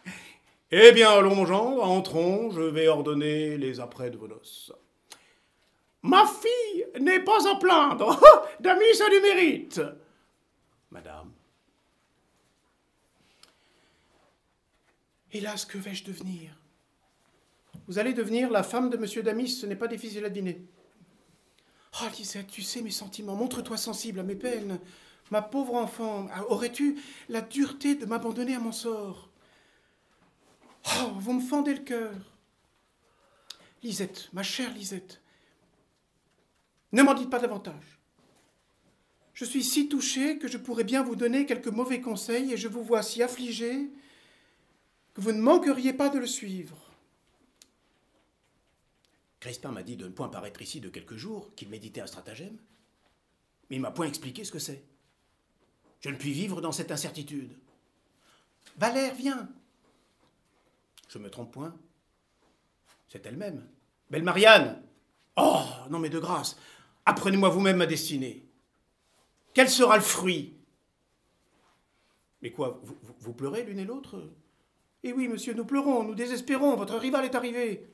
[0.72, 2.50] eh bien, allons, mon gendre, entrons.
[2.50, 4.72] Je vais ordonner les apprêts de vos noces.
[6.00, 8.20] Ma fille n'est pas à plaindre.
[8.60, 9.82] D'amis, ça du mérite.
[10.90, 11.30] Madame.
[15.30, 16.56] Hélas, que vais-je devenir?
[17.86, 19.22] Vous allez devenir la femme de M.
[19.22, 20.62] Damis, ce n'est pas difficile à deviner.
[22.00, 24.80] Oh, Lisette, tu sais mes sentiments, montre-toi sensible à mes peines.
[25.30, 29.31] Ma pauvre enfant, aurais-tu la dureté de m'abandonner à mon sort?
[31.00, 32.14] Oh, vous me fendez le cœur.
[33.82, 35.20] Lisette, ma chère Lisette,
[36.92, 37.98] ne m'en dites pas davantage.
[39.34, 42.68] Je suis si touché que je pourrais bien vous donner quelques mauvais conseils et je
[42.68, 43.90] vous vois si affligé
[45.14, 46.76] que vous ne manqueriez pas de le suivre.
[49.40, 52.56] Crispin m'a dit de ne point paraître ici de quelques jours, qu'il méditait un stratagème.
[53.68, 54.84] Mais il m'a point expliqué ce que c'est.
[56.00, 57.56] Je ne puis vivre dans cette incertitude.
[58.76, 59.48] Valère, viens.
[61.12, 61.74] Je me trompe point.
[63.06, 63.68] C'est elle-même.
[64.10, 64.82] Belle Marianne.
[65.36, 66.56] Oh, non mais de grâce,
[67.04, 68.46] apprenez-moi vous-même ma destinée.
[69.52, 70.56] Quel sera le fruit?
[72.40, 72.80] Mais quoi,
[73.20, 74.30] vous, pleurez l'une et l'autre?
[75.02, 77.86] Eh oui, monsieur, nous pleurons, nous désespérons, votre rival est arrivé.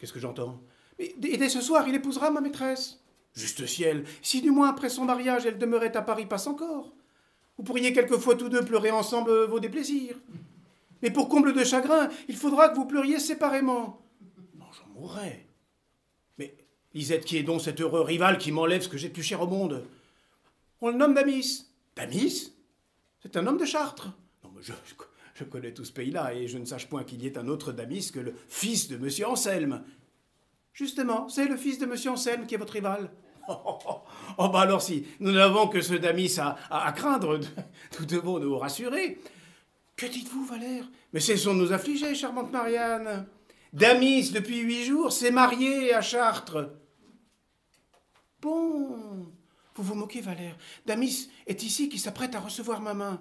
[0.00, 0.60] Qu'est-ce que j'entends?
[0.98, 3.00] Et dès ce soir, il épousera ma maîtresse.
[3.32, 6.92] Juste ciel Si du moins après son mariage, elle demeurait à Paris, passe encore.
[7.56, 10.16] Vous pourriez quelquefois tous deux pleurer ensemble vos déplaisirs.
[11.02, 14.02] Mais pour comble de chagrin, il faudra que vous pleuriez séparément.
[14.56, 15.46] Non, j'en mourrai.
[16.38, 16.56] Mais
[16.94, 19.40] Lisette, qui est donc cet heureux rival qui m'enlève ce que j'ai de plus cher
[19.40, 19.84] au monde?
[20.80, 21.66] On le nomme Damis.
[21.96, 22.52] Damis?
[23.20, 24.12] C'est un homme de Chartres.
[24.44, 24.72] Non, mais je,
[25.34, 27.72] je connais tout ce pays-là, et je ne sache point qu'il y ait un autre
[27.72, 29.30] Damis que le fils de M.
[29.30, 29.84] Anselme.
[30.72, 31.94] Justement, c'est le fils de M.
[32.12, 33.10] Anselme qui est votre rival.
[33.48, 34.00] Oh, oh, oh,
[34.36, 37.40] oh bah alors si nous n'avons que ce Damis à, à, craindre,
[37.98, 39.18] nous devons nous rassurer.
[39.98, 40.88] Que dites-vous, Valère?
[41.12, 43.26] Mais cessons de nous affliger, charmante Marianne.
[43.72, 46.70] Damis, depuis huit jours, s'est marié à Chartres.
[48.40, 49.26] Bon,
[49.74, 50.56] vous vous moquez, Valère.
[50.86, 53.20] Damis est ici qui s'apprête à recevoir ma main.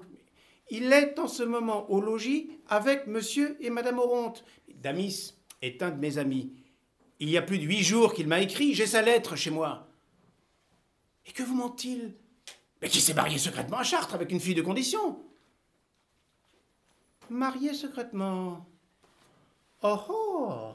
[0.70, 4.46] Il est en ce moment au logis avec monsieur et madame Oronte.
[4.76, 6.54] Damis est un de mes amis.
[7.20, 9.90] Il y a plus de huit jours qu'il m'a écrit, j'ai sa lettre chez moi.
[11.26, 12.14] Et que vous ment-il?
[12.84, 15.24] Mais qui s'est marié secrètement à Chartres avec une fille de condition.
[17.30, 18.66] Marié secrètement
[19.84, 20.72] Oh oh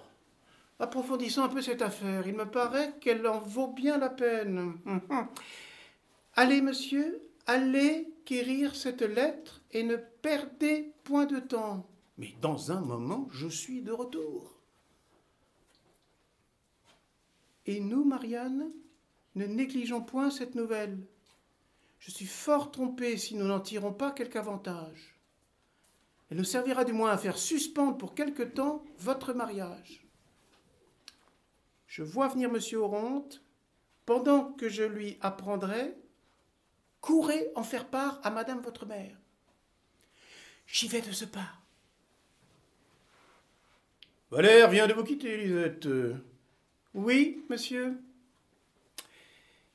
[0.79, 2.27] Approfondissons un peu cette affaire.
[2.27, 4.75] Il me paraît qu'elle en vaut bien la peine.
[6.35, 11.87] Allez, monsieur, allez quérir cette lettre et ne perdez point de temps.
[12.19, 14.59] Mais dans un moment, je suis de retour.
[17.67, 18.73] Et nous, Marianne,
[19.35, 20.99] ne négligeons point cette nouvelle.
[21.99, 25.12] Je suis fort trompé si nous n'en tirons pas quelque avantage.
[26.33, 30.03] Elle nous servira du moins à faire suspendre pour quelque temps votre mariage.
[31.87, 32.59] Je vois venir M.
[32.81, 33.43] Oronte,
[34.07, 35.95] pendant que je lui apprendrai,
[37.03, 39.15] courez en faire part à madame votre mère.
[40.67, 41.53] J'y vais de ce pas.
[44.31, 45.87] Valère vient de vous quitter, Lisette.
[46.95, 47.99] Oui, monsieur.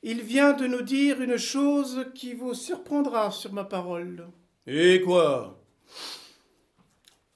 [0.02, 4.26] Il vient de nous dire une chose qui vous surprendra sur ma parole.
[4.66, 5.56] Et quoi?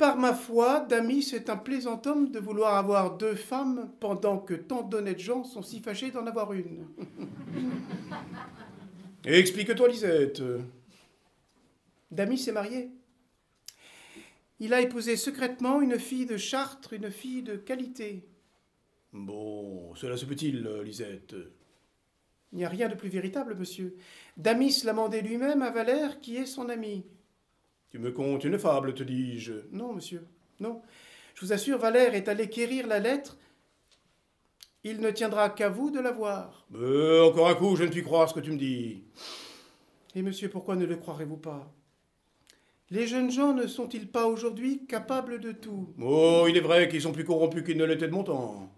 [0.02, 4.54] Par ma foi, Damis est un plaisant homme de vouloir avoir deux femmes pendant que
[4.54, 6.88] tant d'honnêtes gens sont si fâchés d'en avoir une.
[9.24, 10.42] Explique-toi, Lisette.
[12.10, 12.90] Damis est marié.
[14.58, 18.26] Il a épousé secrètement une fille de Chartres, une fille de qualité.
[19.12, 21.36] Bon, cela se peut-il, Lisette?
[22.50, 23.96] Il n'y a rien de plus véritable, monsieur.
[24.36, 27.04] Damis l'a mandé lui-même à Valère, qui est son ami.
[27.92, 29.52] Tu me contes une fable, te dis-je.
[29.70, 30.26] Non, monsieur,
[30.60, 30.80] non.
[31.34, 33.36] Je vous assure, Valère est allé quérir la lettre.
[34.82, 36.64] Il ne tiendra qu'à vous de la voir.
[36.70, 39.04] Mais encore un coup, je ne puis croire ce que tu me dis.
[40.14, 41.70] Et monsieur, pourquoi ne le croirez-vous pas?
[42.88, 45.92] Les jeunes gens ne sont-ils pas aujourd'hui capables de tout?
[46.00, 48.72] Oh, il est vrai qu'ils sont plus corrompus qu'ils ne l'étaient de mon temps.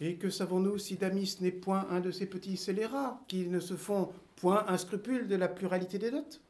[0.00, 3.74] Et que savons-nous si Damis n'est point un de ces petits scélérats qui ne se
[3.74, 6.42] font point un scrupule de la pluralité des notes?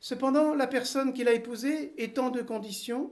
[0.00, 3.10] Cependant, la personne qu'il a épousée étant de condition,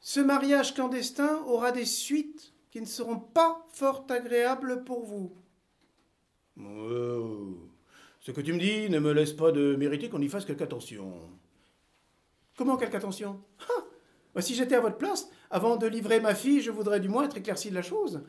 [0.00, 5.32] ce mariage clandestin aura des suites qui ne seront pas fort agréables pour vous.
[6.58, 7.54] Oh,
[8.20, 10.64] ce que tu me dis ne me laisse pas de mériter qu'on y fasse quelque
[10.64, 11.12] attention.
[12.56, 13.40] Comment quelque attention?
[14.34, 17.24] Ah, Si j'étais à votre place, avant de livrer ma fille, je voudrais du moins
[17.24, 18.22] être éclairci de la chose.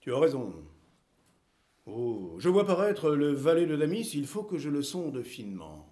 [0.00, 0.52] Tu as raison.
[1.90, 5.88] Oh, je vois paraître le valet de Damis, il faut que je le sonde finement.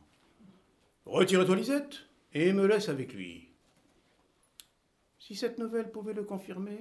[1.06, 3.48] Retire-toi, Lisette, et me laisse avec lui.
[5.18, 6.80] Si cette nouvelle pouvait le confirmer.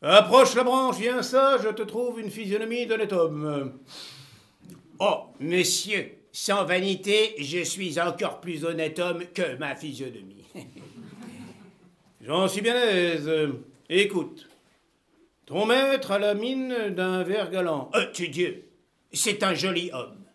[0.00, 3.78] Approche la branche, viens ça, je te trouve une physionomie d'honnête homme.
[5.00, 10.44] Oh, monsieur, sans vanité, je suis encore plus honnête homme que ma physionomie.
[12.20, 13.30] J'en suis bien aise.
[13.88, 14.47] Écoute,
[15.48, 17.90] ton maître a la mine d'un ver galant.
[17.94, 18.68] Euh, tu Dieu,
[19.14, 20.26] c'est un joli homme.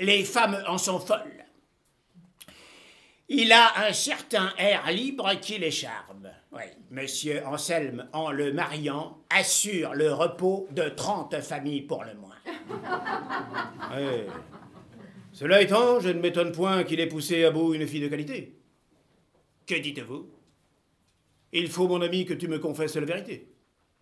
[0.00, 1.44] Les femmes en sont folles.
[3.28, 6.28] Il a un certain air libre qui les charme.
[6.50, 12.34] Oui, monsieur Anselme, en le mariant, assure le repos de trente familles pour le moins.
[13.94, 14.26] Ouais.
[15.32, 18.56] Cela étant, je ne m'étonne point qu'il ait poussé à bout une fille de qualité.
[19.68, 20.28] Que dites-vous?
[21.52, 23.52] Il faut, mon ami, que tu me confesses la vérité.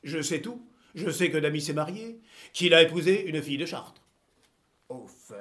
[0.03, 0.67] Je sais tout.
[0.95, 2.21] Je sais que Damis est marié,
[2.53, 4.03] qu'il a épousé une fille de Chartres.
[4.89, 5.33] Ouf.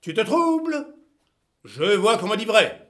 [0.00, 0.86] Tu te troubles?
[1.64, 2.88] Je vois qu'on m'a dit vrai.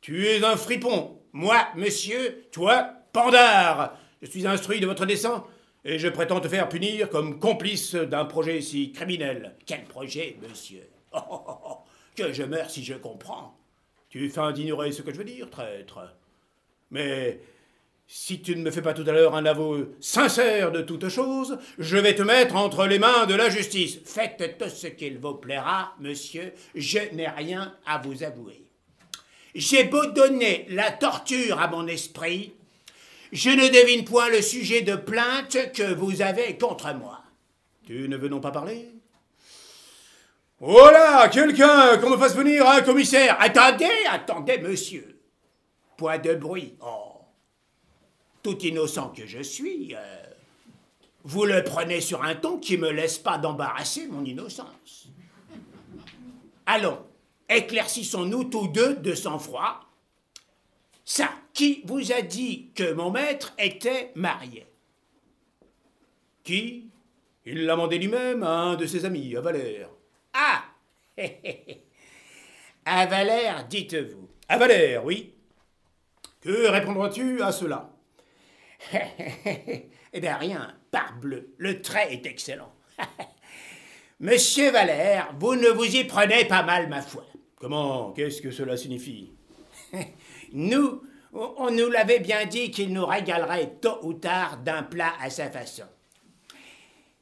[0.00, 1.20] Tu es un fripon.
[1.32, 5.44] Moi, monsieur, Toi, Pandare Je suis instruit de votre dessein
[5.84, 9.56] et je prétends te faire punir comme complice d'un projet si criminel.
[9.66, 10.88] quel projet, monsieur?
[11.12, 11.76] Oh, oh, oh, oh,
[12.16, 13.58] Que je meurs si je comprends.
[14.08, 16.00] Tu feins d'ignorer ce que je veux dire, traître.
[16.90, 17.40] Mais
[18.06, 21.58] si tu ne me fais pas tout à l'heure un aveu sincère de toute chose,
[21.78, 23.98] je vais te mettre entre les mains de la justice.
[24.04, 28.62] Faites tout ce qu'il vous plaira, monsieur, je n'ai rien à vous avouer.
[29.54, 32.54] J'ai beau donner la torture à mon esprit,
[33.32, 37.22] je ne devine point le sujet de plainte que vous avez contre moi.
[37.86, 38.90] Tu ne veux donc pas parler?
[40.60, 45.20] Oh là Quelqu'un Qu'on me fasse venir un commissaire Attendez, attendez, monsieur.
[45.96, 46.74] Point de bruit.
[46.80, 47.13] Oh.
[48.44, 50.22] Tout innocent que je suis, euh,
[51.24, 55.08] vous le prenez sur un ton qui me laisse pas d'embarrasser mon innocence.
[56.66, 56.98] Allons,
[57.48, 59.80] éclaircissons-nous tous deux de sang-froid.
[61.06, 64.66] Ça, qui vous a dit que mon maître était marié
[66.42, 66.90] Qui?
[67.46, 69.88] Il l'a mandé lui-même à un de ses amis, à Valère.
[70.34, 70.64] Ah
[72.84, 74.28] À Valère, dites-vous.
[74.50, 75.32] À Valère, oui.
[76.42, 77.93] Que répondras-tu à cela?
[80.16, 82.72] Eh bien, rien, parbleu, le trait est excellent.
[84.20, 87.26] Monsieur Valère, vous ne vous y prenez pas mal, ma foi.
[87.56, 88.12] Comment?
[88.12, 89.32] Qu'est-ce que cela signifie?
[90.52, 95.30] Nous, on nous l'avait bien dit qu'il nous régalerait tôt ou tard d'un plat à
[95.30, 95.82] sa façon.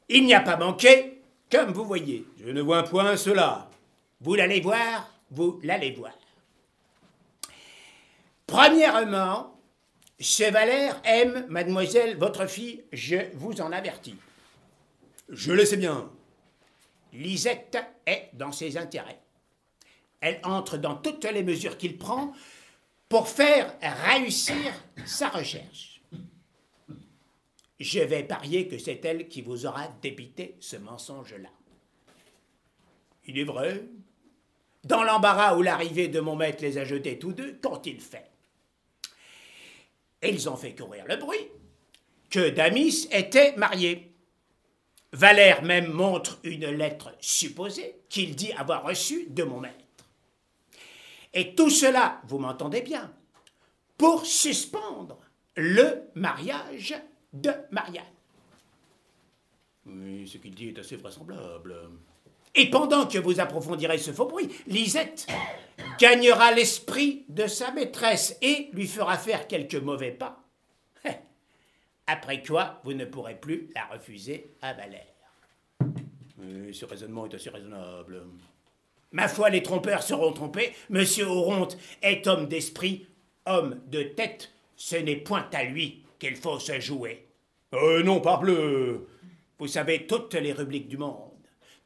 [0.07, 1.21] Il n'y a pas manqué,
[1.51, 2.27] comme vous voyez.
[2.45, 3.71] Je ne vois point cela.
[4.21, 6.13] Vous l'allez voir, vous l'allez voir.
[8.45, 9.52] Premièrement,
[10.23, 14.15] ce Valère aime mademoiselle votre fille, je vous en avertis.
[15.29, 16.09] Je le sais bien.
[17.11, 19.19] Lisette est dans ses intérêts.
[20.21, 22.31] Elle entre dans toutes les mesures qu'il prend
[23.09, 24.73] pour faire réussir
[25.05, 26.01] sa recherche.
[27.79, 31.49] Je vais parier que c'est elle qui vous aura débité ce mensonge-là.
[33.25, 33.83] Il est vrai.
[34.85, 38.32] Dans l'embarras où l'arrivée de mon maître les a jetés tous deux, qu'ont-ils fait?
[40.23, 41.49] Ils ont fait courir le bruit
[42.29, 44.11] que Damis était marié.
[45.11, 49.75] Valère même montre une lettre supposée qu'il dit avoir reçue de mon maître.
[51.33, 53.13] Et tout cela, vous m'entendez bien,
[53.97, 55.19] pour suspendre
[55.55, 56.95] le mariage
[57.31, 58.03] de Marianne.
[59.85, 61.75] Oui, ce qu'il dit est assez vraisemblable.
[62.55, 65.27] Et pendant que vous approfondirez ce faux bruit, Lisette
[65.99, 70.39] gagnera l'esprit de sa maîtresse et lui fera faire quelques mauvais pas.
[72.05, 75.07] Après quoi, vous ne pourrez plus la refuser à Valère.
[76.71, 78.23] ce raisonnement est assez raisonnable.
[79.11, 80.73] Ma foi, les trompeurs seront trompés.
[80.89, 83.07] Monsieur Oronte est homme d'esprit,
[83.45, 84.51] homme de tête.
[84.75, 87.27] Ce n'est point à lui qu'il faut se jouer.
[87.73, 89.07] Euh, non, parbleu.
[89.59, 91.32] Vous savez toutes les rubriques du monde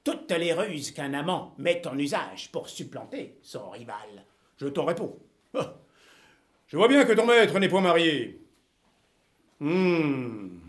[0.07, 4.23] toutes les ruses qu'un amant met en usage pour supplanter son rival.
[4.55, 5.19] Je t'en réponds.
[5.53, 5.75] Ah.
[6.67, 8.39] Je vois bien que ton maître n'est point marié.
[9.59, 10.61] Hum.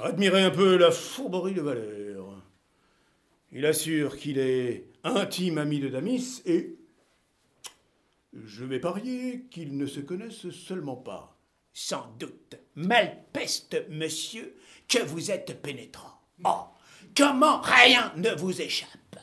[0.00, 2.24] Admirez un peu la fourberie de Valère.
[3.52, 6.78] Il assure qu'il est intime ami de Damis et
[8.32, 11.36] je vais parier qu'ils ne se connaissent seulement pas.
[11.74, 12.56] Sans doute.
[12.74, 14.56] Malpeste, monsieur,
[14.88, 16.22] que vous êtes pénétrant.
[16.46, 16.68] Oh,
[17.18, 19.18] Comment rien ne vous échappe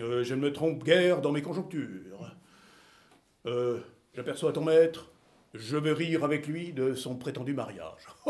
[0.00, 2.34] euh, Je ne me trompe guère dans mes conjonctures.
[3.44, 3.78] Euh,
[4.14, 5.10] J'aperçois ton maître.
[5.52, 8.06] Je veux rire avec lui de son prétendu mariage.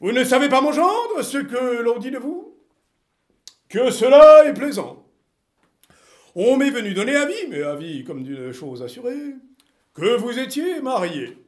[0.00, 2.58] vous ne savez pas, mon gendre, ce que l'on dit de vous
[3.68, 5.06] Que cela est plaisant.
[6.34, 9.36] On m'est venu donner avis, mais avis comme d'une chose assurée,
[9.94, 11.38] que vous étiez marié.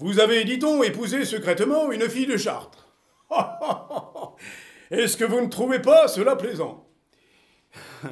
[0.00, 2.88] Vous avez, dit-on, épousé secrètement une fille de Chartres.
[4.90, 6.88] Est-ce que vous ne trouvez pas cela plaisant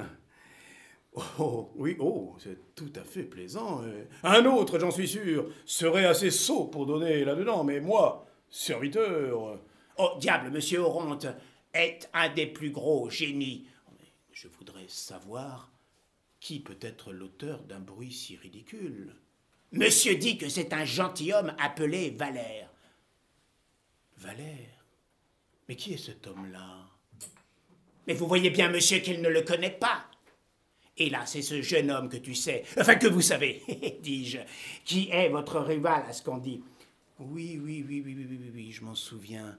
[1.39, 3.81] Oh, oui, oh, c'est tout à fait plaisant.
[4.23, 9.59] Un autre, j'en suis sûr, serait assez sot pour donner là-dedans, mais moi, serviteur.
[9.97, 11.27] Oh, diable, monsieur Oronte
[11.73, 13.67] est un des plus gros génies.
[14.31, 15.73] Je voudrais savoir
[16.39, 19.17] qui peut être l'auteur d'un bruit si ridicule.
[19.73, 22.71] Monsieur dit que c'est un gentilhomme appelé Valère.
[24.17, 24.85] Valère?
[25.69, 26.87] Mais qui est cet homme-là?
[28.07, 30.07] Mais vous voyez bien, monsieur, qu'il ne le connaît pas.
[30.97, 33.63] Et là, c'est ce jeune homme que tu sais, enfin que vous savez,
[34.03, 34.39] dis-je,
[34.85, 36.63] qui est votre rival à ce qu'on dit.
[37.21, 39.57] Oui, oui, oui, oui, oui, oui, oui, je m'en souviens.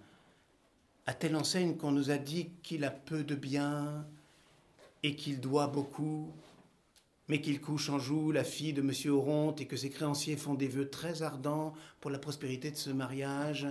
[1.06, 4.06] À telle enseigne qu'on nous a dit qu'il a peu de biens
[5.04, 6.34] et qu'il doit beaucoup
[7.30, 8.92] mais qu'il couche en joue la fille de M.
[9.14, 12.90] Oronte et que ses créanciers font des vœux très ardents pour la prospérité de ce
[12.90, 13.68] mariage.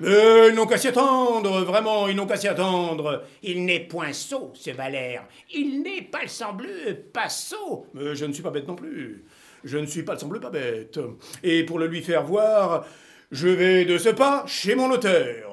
[0.00, 3.24] Mais ils n'ont qu'à s'y attendre, vraiment, ils n'ont qu'à s'y attendre.
[3.42, 5.26] Il n'est point sot, ce Valère.
[5.54, 7.86] Il n'est pas le sang-bleu, pas sot.
[7.94, 9.24] Mais je ne suis pas bête non plus.
[9.64, 11.00] Je ne suis pas le sang-bleu, pas bête.
[11.42, 12.86] Et pour le lui faire voir,
[13.30, 15.48] je vais de ce pas chez mon notaire.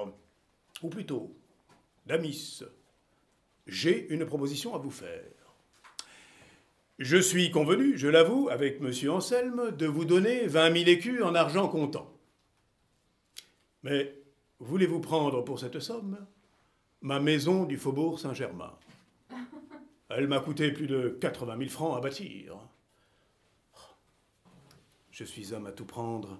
[0.83, 1.33] Ou plutôt,
[2.05, 2.63] Damis,
[3.65, 5.34] j'ai une proposition à vous faire.
[6.97, 9.11] Je suis convenu, je l'avoue, avec M.
[9.11, 12.09] Anselme, de vous donner vingt mille écus en argent comptant.
[13.83, 14.15] Mais
[14.59, 16.17] voulez-vous prendre pour cette somme
[17.01, 18.73] ma maison du faubourg Saint-Germain?
[20.07, 22.55] Elle m'a coûté plus de 80 000 francs à bâtir.
[25.11, 26.39] Je suis homme à tout prendre,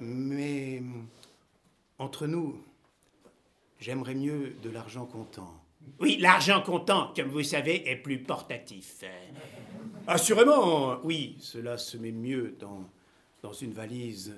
[0.00, 0.82] mais
[1.98, 2.60] entre nous,
[3.78, 5.54] j'aimerais mieux de l'argent comptant.
[5.98, 9.04] Oui, l'argent comptant, comme vous savez, est plus portatif.
[10.06, 12.88] Assurément, oui, cela se met mieux dans,
[13.60, 14.34] une valise.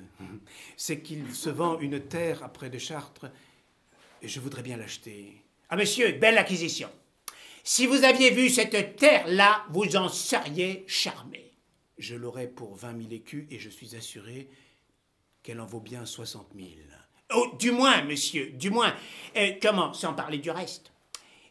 [0.76, 3.26] C'est qu'il se vend une terre après de Chartres,
[4.20, 5.42] et je voudrais bien l'acheter.
[5.70, 6.90] Ah, monsieur, belle acquisition.
[7.64, 11.52] Si vous aviez vu cette terre-là, vous en seriez charmé.
[11.98, 14.48] Je l'aurais pour vingt mille écus, et je suis assuré
[15.42, 16.86] qu'elle en vaut bien soixante mille.
[17.34, 18.94] Oh, du moins, monsieur, du moins.
[19.36, 20.92] Euh, comment, sans parler du reste?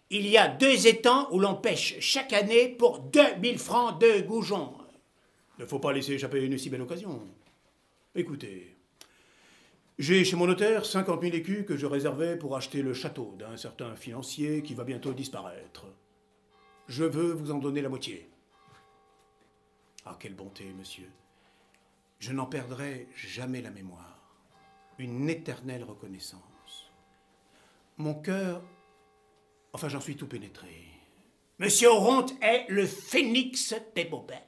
[0.09, 4.73] Il y a deux étangs où l'on pêche chaque année pour 2000 francs de goujon.
[5.59, 7.21] Ne faut pas laisser échapper une si belle occasion.
[8.15, 8.75] Écoutez,
[9.99, 13.57] j'ai chez mon notaire 50 000 écus que je réservais pour acheter le château d'un
[13.57, 15.85] certain financier qui va bientôt disparaître.
[16.87, 18.29] Je veux vous en donner la moitié.
[20.05, 21.09] Ah, quelle bonté, monsieur.
[22.19, 24.21] Je n'en perdrai jamais la mémoire.
[24.99, 26.91] Une éternelle reconnaissance.
[27.97, 28.63] Mon cœur
[29.77, 30.87] Enfin, j'en suis tout pénétré.
[31.59, 34.41] Monsieur Oronte est le phénix des beaux-pères.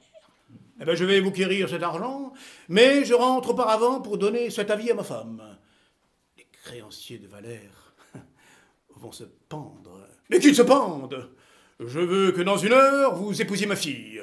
[0.80, 2.32] Eh bien, je vais vous quérir cet argent,
[2.68, 5.56] mais je rentre auparavant pour donner cet avis à ma femme.
[6.36, 7.94] Les créanciers de Valère
[8.96, 10.04] vont se pendre.
[10.30, 11.30] Mais qu'ils se pendent?
[11.78, 14.20] Je veux que dans une heure, vous épousiez ma fille.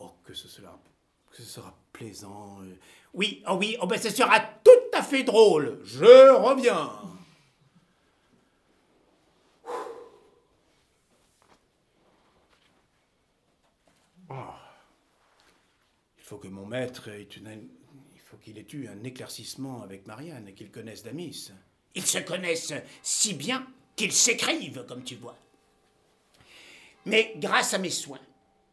[0.00, 0.78] Oh, que ce sera,
[1.30, 2.58] que ce sera plaisant.
[3.14, 5.80] Oui, oh oui, oh ben ce sera tout à fait drôle.
[5.82, 6.90] Je reviens.
[16.30, 17.68] Faut que mon maître ait une,
[18.14, 21.50] il faut qu'il ait eu un éclaircissement avec Marianne et qu'il connaisse Damis.
[21.96, 22.72] Ils se connaissent
[23.02, 23.66] si bien
[23.96, 25.36] qu'ils s'écrivent, comme tu vois.
[27.04, 28.20] Mais grâce à mes soins,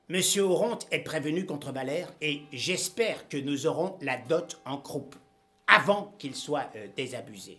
[0.07, 5.15] Monsieur Oronte est prévenu contre Valère et j'espère que nous aurons la dot en croupe
[5.65, 7.57] avant qu'il soit euh, désabusé.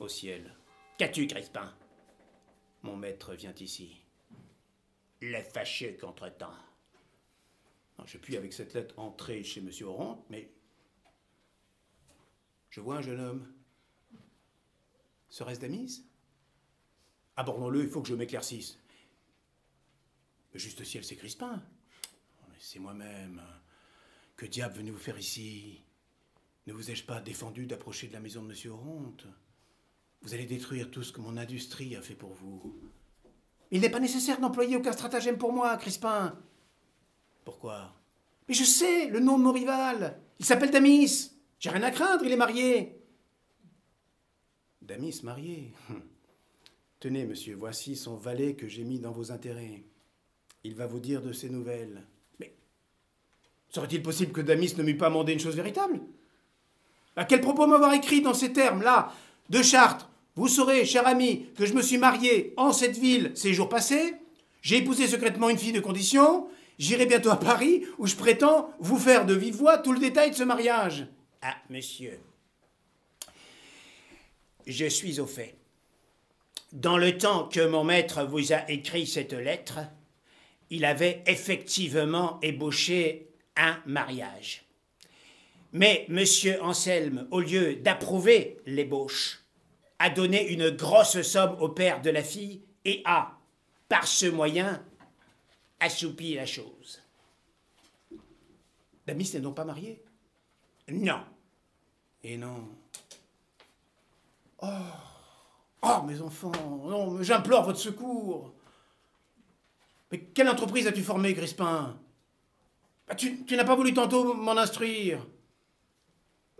[0.00, 0.52] Au ciel.
[0.98, 1.72] Qu'as-tu, Crispin?
[2.82, 4.02] Mon maître vient ici.
[5.20, 6.50] Le fâcheux contretemps.
[8.04, 10.52] Je puis avec cette lettre entrer chez Monsieur Oronte, mais
[12.70, 13.46] je vois un jeune homme.
[15.28, 16.04] Serait-ce Damis?
[17.36, 18.78] Abordons-le, il faut que je m'éclaircisse.
[20.52, 21.62] Le juste ciel, c'est Crispin.
[22.58, 23.40] C'est moi-même.
[24.36, 25.84] Que diable venez-vous faire ici?
[26.66, 29.26] Ne vous ai-je pas défendu d'approcher de la maison de Monsieur Oronte
[30.20, 32.90] Vous allez détruire tout ce que mon industrie a fait pour vous.
[33.70, 36.38] Il n'est pas nécessaire d'employer aucun stratagème pour moi, Crispin.
[37.44, 37.92] Pourquoi?
[38.48, 40.18] Mais je sais le nom de mon rival.
[40.38, 41.30] Il s'appelle Damis.
[41.58, 42.98] J'ai rien à craindre, il est marié.
[44.80, 45.72] Damis marié?
[47.00, 49.82] Tenez, monsieur, voici son valet que j'ai mis dans vos intérêts.
[50.64, 52.02] Il va vous dire de ses nouvelles.
[52.38, 52.54] Mais
[53.68, 56.00] serait-il possible que Damis ne m'eût pas mandé une chose véritable?
[57.16, 59.12] À quel propos m'avoir écrit dans ces termes-là?
[59.50, 63.52] De Chartres, vous saurez, cher ami, que je me suis marié en cette ville ces
[63.52, 64.14] jours passés.
[64.62, 66.48] J'ai épousé secrètement une fille de condition.
[66.78, 70.30] J'irai bientôt à Paris, où je prétends vous faire de vive voix tout le détail
[70.30, 71.06] de ce mariage.
[71.42, 72.18] Ah, monsieur,
[74.66, 75.56] je suis au fait.
[76.72, 79.80] Dans le temps que mon maître vous a écrit cette lettre,
[80.70, 84.64] il avait effectivement ébauché un mariage.
[85.72, 89.42] Mais monsieur Anselme, au lieu d'approuver l'ébauche,
[89.98, 93.38] a donné une grosse somme au père de la fille et a,
[93.88, 94.84] par ce moyen,
[95.82, 97.00] assoupi la chose.
[99.06, 100.02] Damis n'est donc pas marié
[100.88, 101.24] Non.
[102.22, 102.68] Et non.
[104.62, 104.68] Oh
[105.84, 106.52] Oh, mes enfants,
[106.84, 108.52] non, j'implore votre secours.
[110.12, 111.98] Mais quelle entreprise as-tu formée, Crispin?
[113.08, 115.26] Bah, Tu, tu n'as pas voulu tantôt m'en instruire.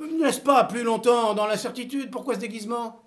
[0.00, 2.10] Ne laisse pas plus longtemps dans l'incertitude.
[2.10, 3.00] Pourquoi ce déguisement?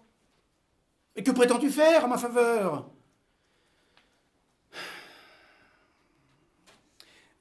[1.17, 2.89] Et que prétends-tu faire à ma faveur?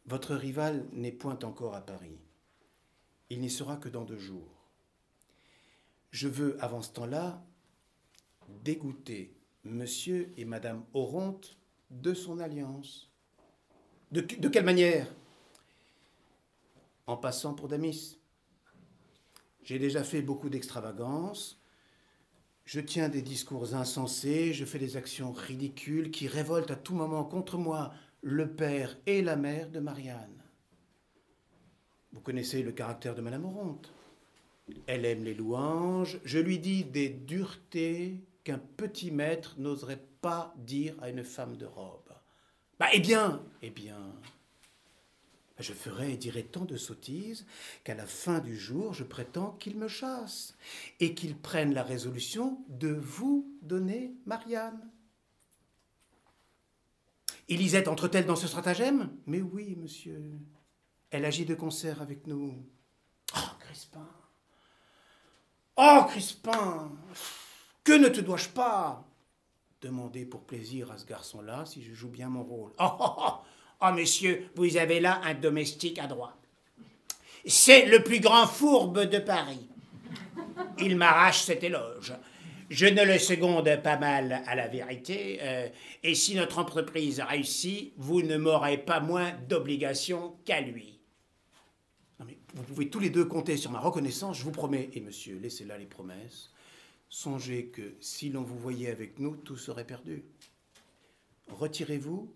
[0.07, 2.18] Votre rival n'est point encore à Paris.
[3.30, 4.62] Il n'y sera que dans deux jours.
[6.11, 7.42] Je veux, avant ce temps-là,
[8.62, 9.34] dégoûter
[9.64, 11.57] monsieur et madame Oronte
[11.90, 13.11] de son alliance.
[14.12, 15.12] De, de quelle manière?
[17.07, 18.18] En passant pour Damis.
[19.62, 21.59] J'ai déjà fait beaucoup d'extravagances.
[22.66, 27.24] Je tiens des discours insensés, je fais des actions ridicules qui révoltent à tout moment
[27.24, 27.92] contre moi
[28.25, 30.43] le père et la mère de Marianne.
[32.12, 33.93] Vous connaissez le caractère de Madame Oronte.
[34.87, 36.18] Elle aime les louanges.
[36.25, 41.66] Je lui dis des duretés qu'un petit maître n'oserait pas dire à une femme de
[41.66, 42.14] robe.
[42.81, 44.14] Bah, eh bien, eh bien,
[45.59, 47.45] je ferai et dirai tant de sottises
[47.85, 50.57] qu'à la fin du jour, je prétends qu'il me chasse
[50.99, 54.93] et qu'il prenne la résolution de vous donner Marianne.
[57.49, 59.11] Élisette entre-t-elle dans ce stratagème?
[59.26, 60.38] Mais oui, monsieur.
[61.11, 62.55] Elle agit de concert avec nous.
[63.36, 64.09] Oh, Crispin
[65.76, 66.90] Oh, Crispin
[67.82, 69.05] Que ne te dois-je pas?
[69.80, 72.72] Demandez pour plaisir à ce garçon-là si je joue bien mon rôle.
[72.78, 73.32] Oh, oh, oh,
[73.82, 73.90] oh
[74.57, 76.36] vous avez là un domestique adroit.
[77.47, 79.68] C'est le plus grand fourbe de Paris.
[80.78, 82.14] Il m'arrache cet éloge.
[82.75, 85.68] Je ne le seconde pas mal à la vérité, euh,
[86.03, 90.99] et si notre entreprise réussit, vous ne m'aurez pas moins d'obligations qu'à lui.
[92.18, 94.91] Vous pouvez tous les deux compter sur ma reconnaissance, je vous promets.
[94.95, 96.51] Et monsieur, laissez là les promesses.
[97.09, 100.25] Songez que si l'on vous voyait avec nous, tout serait perdu.
[101.53, 102.35] Retirez-vous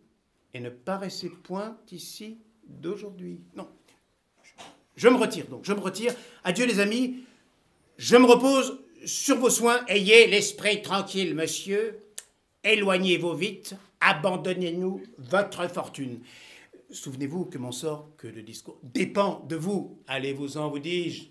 [0.55, 3.41] et ne paraissez point ici d'aujourd'hui.
[3.57, 3.68] Non.
[4.95, 6.14] Je me retire donc, je me retire.
[6.45, 7.24] Adieu les amis.
[7.97, 9.84] Je me repose sur vos soins.
[9.86, 12.03] Ayez l'esprit tranquille, monsieur.
[12.64, 13.74] Éloignez-vous vite.
[14.01, 16.20] Abandonnez-nous votre fortune.
[16.90, 19.99] Souvenez-vous que mon sort, que le discours dépend de vous.
[20.07, 21.24] Allez-vous-en, vous dis-je.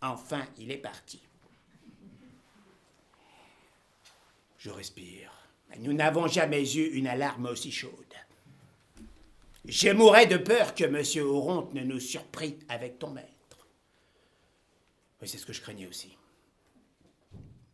[0.00, 1.20] Enfin, il est parti.
[4.58, 5.32] Je respire.
[5.78, 7.92] Nous n'avons jamais eu une alarme aussi chaude.
[9.64, 11.26] Je mourrais de peur que M.
[11.28, 13.37] Oronte ne nous surprît avec ton maître.
[15.20, 16.16] Oui, c'est ce que je craignais aussi.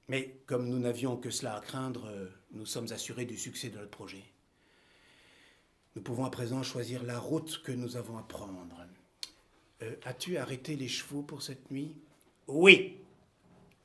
[0.09, 2.11] Mais comme nous n'avions que cela à craindre,
[2.53, 4.25] nous sommes assurés du succès de notre projet.
[5.97, 8.87] Nous pouvons à présent choisir la route que nous avons à prendre.
[9.83, 11.95] Euh, as-tu arrêté les chevaux pour cette nuit?
[12.47, 12.99] Oui.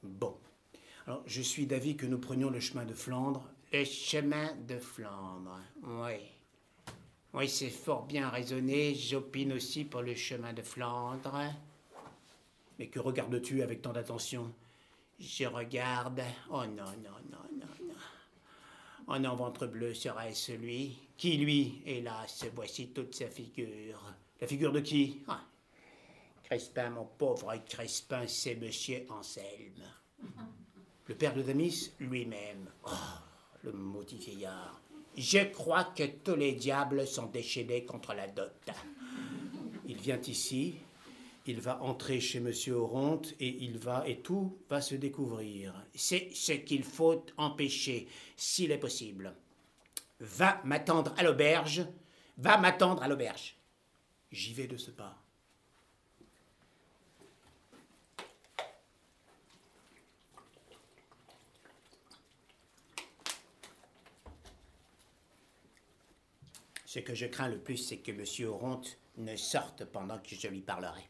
[0.04, 0.36] Bon.
[1.06, 3.48] Alors, je suis d'avis que nous prenions le chemin de Flandre.
[3.72, 6.18] Le chemin de Flandre, oui.
[7.34, 8.96] Oui, c'est fort bien raisonné.
[8.96, 11.54] J'opine aussi pour le chemin de Flandre.
[12.80, 14.54] Mais que regardes-tu avec tant d'attention?
[15.20, 16.22] Je regarde.
[16.50, 17.68] Oh non, non, non, non,
[19.08, 19.20] non.
[19.20, 24.02] Non, ventre bleu serait celui qui, lui, hélas, voici toute sa figure.
[24.40, 25.22] La figure de qui?
[25.28, 25.42] Ah.
[26.44, 29.84] Crespin, mon pauvre Crespin, c'est monsieur Anselme.
[31.06, 32.72] Le père de Damis Lui-même.
[32.86, 32.92] Oh,
[33.64, 34.80] le maudit vieillard.
[35.18, 38.70] Je crois que tous les diables sont déchaînés contre la dot.
[39.86, 40.76] Il vient ici,
[41.50, 45.74] il va entrer chez Monsieur Oronte et il va et tout va se découvrir.
[45.96, 49.36] C'est ce qu'il faut empêcher, s'il est possible.
[50.20, 51.88] Va m'attendre à l'auberge,
[52.38, 53.58] va m'attendre à l'auberge.
[54.32, 55.18] J'y vais de ce pas.
[66.86, 68.48] Ce que je crains le plus, c'est que M.
[68.48, 71.08] Oronte ne sorte pendant que je lui parlerai.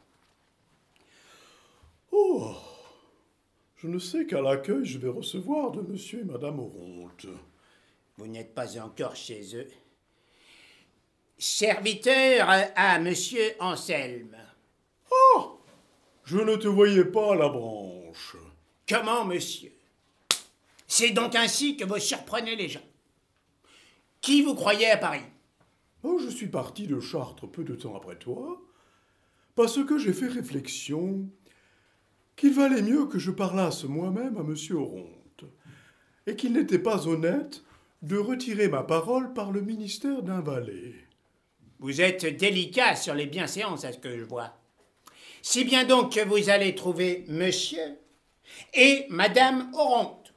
[2.11, 2.55] Oh
[3.75, 5.95] Je ne sais qu'à l'accueil je vais recevoir de M.
[5.95, 7.27] et Mme Oronte.
[8.17, 9.67] Vous n'êtes pas encore chez eux.
[11.37, 13.13] Serviteur à M.
[13.59, 14.37] Anselme.
[15.09, 15.59] Oh
[16.25, 18.35] Je ne te voyais pas à la branche.
[18.87, 19.71] Comment, monsieur?
[20.87, 22.81] C'est donc ainsi que vous surprenez les gens.
[24.19, 25.21] Qui vous croyez à Paris?
[26.03, 28.61] Oh, je suis parti de Chartres peu de temps après toi,
[29.55, 31.29] parce que j'ai fait réflexion
[32.39, 34.55] qu'il valait mieux que je parlasse moi-même à M.
[34.71, 35.43] Oronte,
[36.25, 37.63] et qu'il n'était pas honnête
[38.01, 40.95] de retirer ma parole par le ministère d'un valet.
[41.79, 44.53] Vous êtes délicat sur les bienséances, à ce que je vois.
[45.41, 47.97] Si bien donc que vous allez trouver monsieur
[48.73, 50.33] et madame Oronte.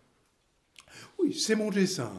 [1.20, 2.12] Oui, c'est mon dessein.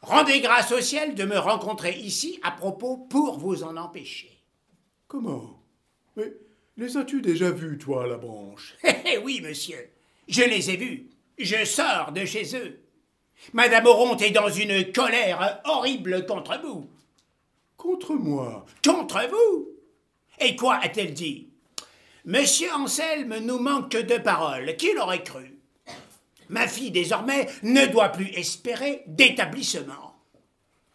[0.00, 4.42] Rendez grâce au ciel de me rencontrer ici à propos pour vous en empêcher.
[5.08, 5.62] Comment?
[6.16, 6.32] Mais
[6.76, 8.76] les as-tu déjà vus, toi, à la branche?
[8.84, 9.90] Eh, eh oui, monsieur,
[10.28, 11.08] je les ai vus.
[11.38, 12.80] Je sors de chez eux.
[13.52, 16.88] Madame Oronte est dans une colère horrible contre vous.
[17.76, 18.64] Contre moi?
[18.84, 19.68] Contre vous?
[20.40, 21.48] Et quoi a-t-elle dit?
[22.24, 24.76] Monsieur Anselme nous manque de paroles.
[24.76, 25.58] Qui l'aurait cru?
[26.48, 30.16] Ma fille, désormais, ne doit plus espérer d'établissement.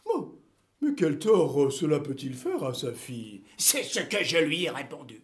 [0.05, 0.37] Oh,
[0.81, 3.41] mais quel tort cela peut-il faire à sa fille?
[3.57, 5.21] C'est ce que je lui ai répondu.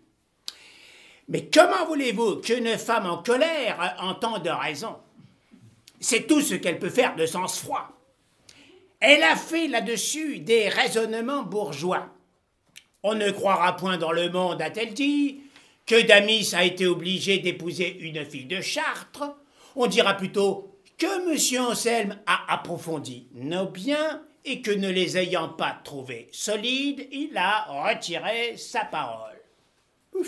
[1.27, 4.95] Mais comment voulez-vous qu'une femme en colère entende raison?
[5.99, 7.89] C'est tout ce qu'elle peut faire de sens-froid.
[8.99, 12.07] Elle a fait là-dessus des raisonnements bourgeois.
[13.03, 15.41] On ne croira point dans le monde, a-t-elle dit,
[15.85, 19.35] que Damis a été obligé d'épouser une fille de Chartres
[19.79, 21.61] on dira plutôt que M.
[21.61, 27.65] Anselme a approfondi nos biens et que ne les ayant pas trouvés solides, il a
[27.65, 29.39] retiré sa parole.
[30.11, 30.25] Donc,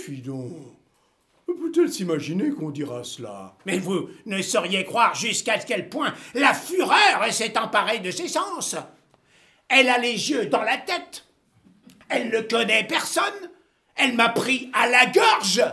[1.54, 7.26] peut-elle s'imaginer qu'on dira cela Mais vous ne sauriez croire jusqu'à quel point la fureur
[7.32, 8.76] s'est emparée de ses sens.
[9.68, 11.26] Elle a les yeux dans la tête.
[12.10, 13.50] Elle ne connaît personne.
[13.95, 15.64] Elle m'a pris à la gorge.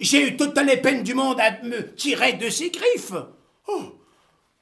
[0.00, 3.14] J'ai eu toutes les peines du monde à me tirer de ses griffes.
[3.66, 3.82] Oh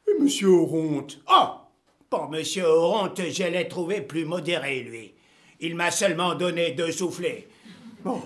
[0.08, 1.48] Et monsieur Oronte Oh
[2.08, 5.14] Pour monsieur Oronte, je l'ai trouvé plus modéré, lui.
[5.60, 7.48] Il m'a seulement donné deux soufflets.
[8.04, 8.20] Oh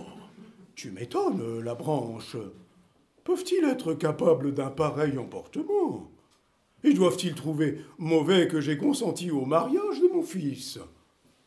[0.79, 2.37] Tu m'étonnes, la branche.
[3.25, 6.09] Peuvent-ils être capables d'un pareil emportement?
[6.85, 10.79] Et doivent-ils trouver mauvais que j'ai consenti au mariage de mon fils?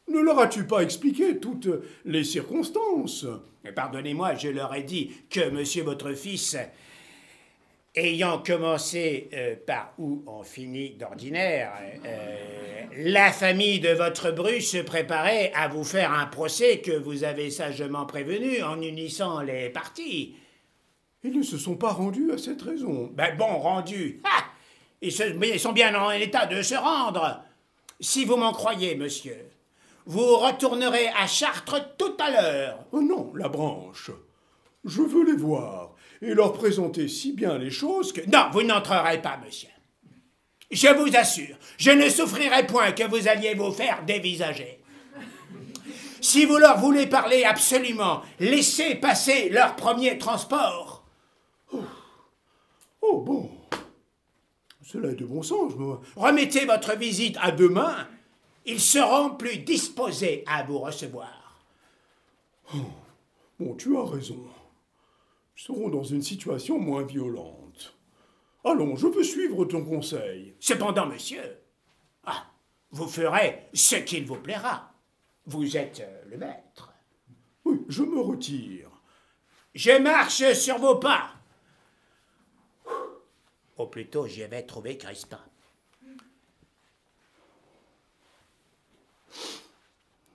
[0.09, 1.69] Ne leur as-tu pas expliqué toutes
[2.03, 3.25] les circonstances?
[3.73, 6.57] Pardonnez-moi, je leur ai dit que monsieur votre fils,
[7.95, 11.73] ayant commencé euh, par où on finit d'ordinaire,
[12.05, 17.23] euh, la famille de votre bru se préparait à vous faire un procès que vous
[17.23, 20.35] avez sagement prévenu en unissant les parties.
[21.23, 23.11] Ils ne se sont pas rendus à cette raison.
[23.13, 24.21] Ben bon, rendus.
[25.01, 27.43] ils sont bien en état de se rendre.
[27.99, 29.37] Si vous m'en croyez, monsieur,
[30.05, 32.85] vous retournerez à Chartres tout à l'heure.
[32.91, 34.09] Oh non, la branche.
[34.83, 35.90] Je veux les voir
[36.21, 38.21] et leur présenter si bien les choses que...
[38.29, 39.69] Non, vous n'entrerez pas, monsieur.
[40.69, 44.79] Je vous assure, je ne souffrirai point que vous alliez vous faire dévisager.
[46.21, 51.03] Si vous leur voulez parler absolument, laissez passer leur premier transport.
[51.73, 51.79] Oh,
[53.01, 53.51] oh bon.
[54.83, 55.73] Cela est de bon sens.
[56.15, 58.07] Remettez votre visite à demain
[58.65, 61.59] ils seront plus disposés à vous recevoir.
[62.73, 62.77] Oh,
[63.59, 64.39] Bon, tu as raison.
[65.61, 67.95] Nous serons dans une situation moins violente.
[68.63, 70.55] Allons, je veux suivre ton conseil.
[70.59, 71.59] Cependant, monsieur,
[72.23, 72.47] ah,
[72.89, 74.91] vous ferez ce qu'il vous plaira.
[75.45, 76.91] Vous êtes euh, le maître.
[77.63, 78.89] Oui, je me retire.
[79.75, 81.35] Je marche sur vos pas.
[83.77, 85.43] Ou plutôt, j'y vais trouver Crispin.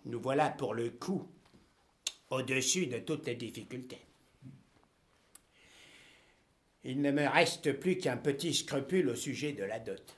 [0.05, 1.27] Nous voilà pour le coup
[2.31, 4.06] au-dessus de toutes les difficultés.
[6.89, 10.17] Il ne me reste plus qu'un petit scrupule au sujet de la dot.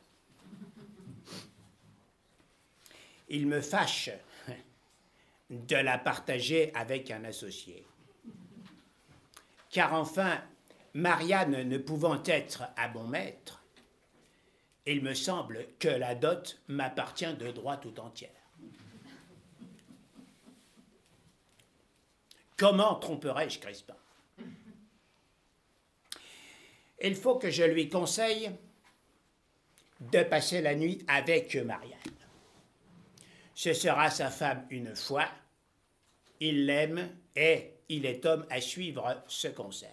[3.30, 4.10] Il me fâche
[5.48, 7.86] de la partager avec un associé.
[9.70, 10.42] Car enfin,
[10.92, 13.62] Marianne ne pouvant être à mon maître,
[14.84, 18.30] il me semble que la dot m'appartient de droit tout entière.
[22.58, 23.97] Comment tromperais-je Crispin?
[27.01, 28.51] Il faut que je lui conseille
[30.01, 31.99] de passer la nuit avec Marianne.
[33.55, 35.28] Ce sera sa femme une fois,
[36.40, 39.88] il l'aime et il est homme à suivre ce conseil.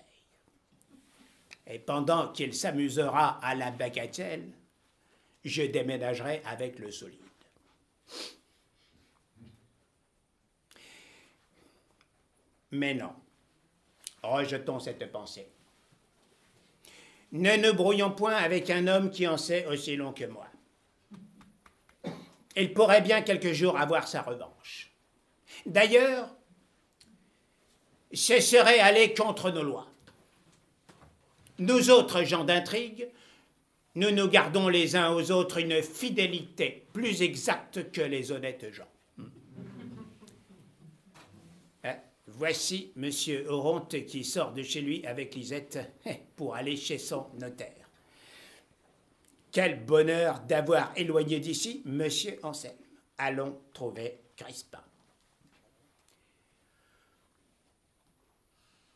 [1.68, 4.52] Et pendant qu'il s'amusera à la bagatelle,
[5.44, 7.20] je déménagerai avec le solide.
[12.72, 13.16] Mais non,
[14.22, 15.55] rejetons cette pensée.
[17.36, 20.48] Ne nous brouillons point avec un homme qui en sait aussi long que moi.
[22.56, 24.94] Il pourrait bien quelques jours avoir sa revanche.
[25.66, 26.34] D'ailleurs,
[28.14, 29.88] ce serait aller contre nos lois.
[31.60, 33.10] Nous autres gens d'intrigue,
[33.96, 38.88] nous nous gardons les uns aux autres une fidélité plus exacte que les honnêtes gens.
[42.38, 47.28] Voici Monsieur Oronte qui sort de chez lui avec Lisette eh, pour aller chez son
[47.40, 47.90] notaire.
[49.54, 52.74] Quel bonheur d'avoir éloigné d'ici Monsieur Anselme.
[53.18, 54.84] Allons trouver Crispin.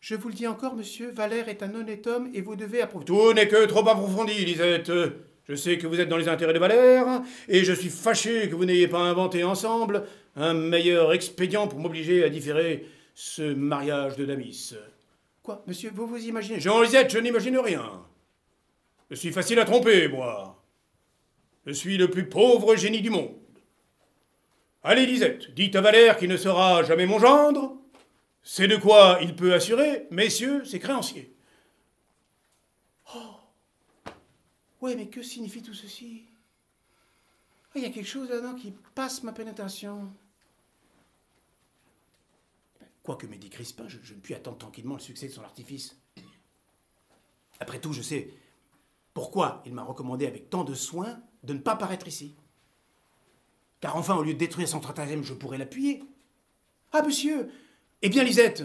[0.02, 3.06] Je vous le dis encore, monsieur, Valère est un honnête homme et vous devez approuver.
[3.06, 4.92] Tout n'est que trop approfondi, Lisette.
[5.48, 8.56] Je sais que vous êtes dans les intérêts de Valère, et je suis fâché que
[8.56, 10.04] vous n'ayez pas inventé ensemble
[10.36, 12.86] un meilleur expédient pour m'obliger à différer
[13.20, 14.76] ce mariage de Damis.
[15.44, 18.06] Quoi, monsieur, vous vous imaginez Jean Lisette, je n'imagine rien.
[19.10, 20.64] Je suis facile à tromper, moi.
[21.66, 23.36] Je suis le plus pauvre génie du monde.
[24.84, 27.76] Allez, Lisette, dites à Valère qu'il ne sera jamais mon gendre.
[28.42, 31.36] C'est de quoi il peut assurer, messieurs, ses créanciers.
[33.14, 33.36] Oh
[34.80, 36.24] Ouais, mais que signifie tout ceci?
[37.76, 40.10] Il y a quelque chose là-dedans qui passe ma pénétration.
[43.10, 45.42] Quoi que m'ait dit Crispin, je, je ne puis attendre tranquillement le succès de son
[45.42, 46.00] artifice.
[47.60, 48.32] Après tout, je sais
[49.16, 52.36] pourquoi il m'a recommandé avec tant de soin de ne pas paraître ici.
[53.80, 56.04] Car enfin, au lieu de détruire son stratagème, je pourrais l'appuyer.
[56.92, 57.50] Ah, monsieur
[58.04, 58.64] Eh bien, Lisette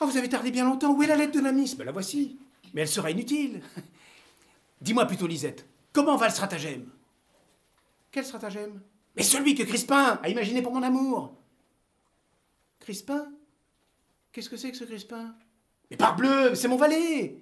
[0.00, 0.94] Ah, vous avez tardé bien longtemps.
[0.94, 2.38] Où est la lettre de la miss Ben la voici.
[2.72, 3.60] Mais elle sera inutile.
[4.80, 6.88] Dis-moi plutôt, Lisette, comment va le stratagème?
[8.12, 8.80] Quel stratagème?
[9.14, 11.36] Mais celui que Crispin a imaginé pour mon amour.
[12.80, 13.30] Crispin?
[14.32, 15.34] Qu'est-ce que c'est que ce Crispin?
[15.90, 17.38] Mais parbleu, c'est mon valet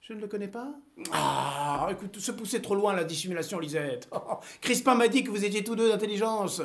[0.00, 0.72] Je ne le connais pas?
[1.12, 4.08] Ah, écoute, se pousser trop loin la dissimulation, Lisette.
[4.12, 6.62] Oh, Crispin m'a dit que vous étiez tous deux d'intelligence.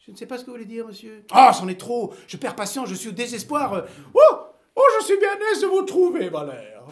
[0.00, 1.24] Je ne sais pas ce que vous voulez dire, monsieur.
[1.30, 2.12] Ah, c'en est trop.
[2.26, 3.86] Je perds patience, je suis au désespoir.
[4.14, 4.36] Oh
[4.76, 6.82] Oh, je suis bien aise de vous trouver, Valère.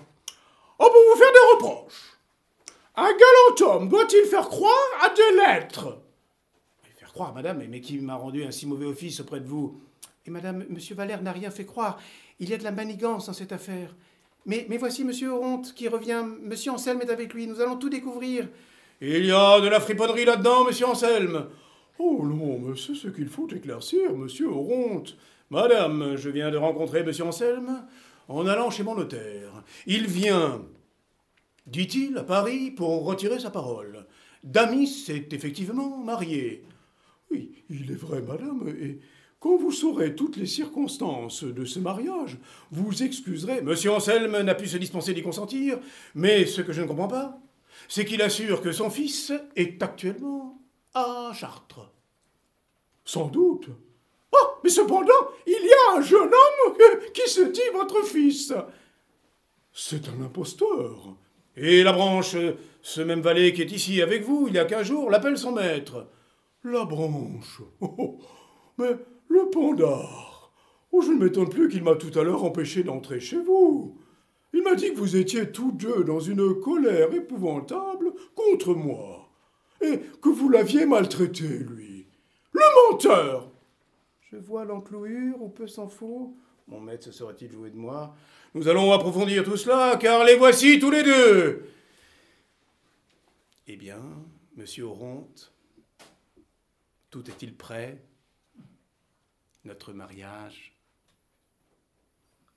[0.78, 2.18] Oh, pour vous faire des reproches.
[2.96, 5.98] Un galant homme doit-il faire croire à des lettres?
[6.96, 9.80] Faire croire, madame, mais qui m'a rendu un si mauvais office auprès de vous?
[10.26, 12.00] Et madame, monsieur Valère n'a rien fait croire.
[12.40, 13.94] Il y a de la manigance dans cette affaire.
[14.46, 16.24] Mais, voici monsieur Oronte qui revient.
[16.42, 17.46] Monsieur Anselme est avec lui.
[17.46, 18.48] Nous allons tout découvrir.
[19.00, 21.46] Il y a de la friponnerie là-dedans, monsieur Anselme.
[21.98, 25.16] Oh non, mais c'est ce qu'il faut éclaircir, monsieur Oronte.
[25.50, 27.86] Madame, je viens de rencontrer monsieur Anselme
[28.28, 29.62] en allant chez mon notaire.
[29.86, 30.62] Il vient,
[31.66, 34.06] dit-il, à Paris pour retirer sa parole.
[34.42, 36.64] Damis est effectivement marié.
[37.30, 39.00] Oui, il est vrai, madame, et
[39.44, 42.38] quand vous saurez toutes les circonstances de ce mariage,
[42.70, 43.60] vous excuserez.
[43.60, 45.78] Monsieur Anselme n'a pu se dispenser d'y consentir,
[46.14, 47.38] mais ce que je ne comprends pas,
[47.86, 50.62] c'est qu'il assure que son fils est actuellement
[50.94, 51.92] à Chartres.
[53.04, 53.68] Sans doute.
[54.32, 55.12] Oh, mais cependant,
[55.46, 56.74] il y a un jeune homme
[57.12, 58.54] qui se dit votre fils.
[59.74, 61.16] C'est un imposteur.
[61.54, 62.34] Et la branche,
[62.80, 65.52] ce même valet qui est ici avec vous il y a quinze jours, l'appelle son
[65.52, 66.06] maître.
[66.62, 67.60] La branche.
[67.82, 68.18] Oh,
[68.78, 68.96] mais
[69.28, 70.52] le pont d'or.
[70.92, 73.98] Oh, je ne m'étonne plus qu'il m'a tout à l'heure empêché d'entrer chez vous.
[74.52, 79.28] Il m'a dit que vous étiez tous deux dans une colère épouvantable contre moi,
[79.80, 82.06] et que vous l'aviez maltraité, lui.
[82.52, 83.50] Le menteur
[84.20, 86.36] Je vois l'enclouure, ou peu s'en faut.
[86.68, 88.14] Mon maître se serait-il joué de moi?
[88.54, 91.64] Nous allons approfondir tout cela, car les voici tous les deux.
[93.66, 94.00] Eh bien,
[94.56, 95.52] monsieur Oronte,
[97.10, 98.00] tout est-il prêt?
[99.64, 100.72] Notre mariage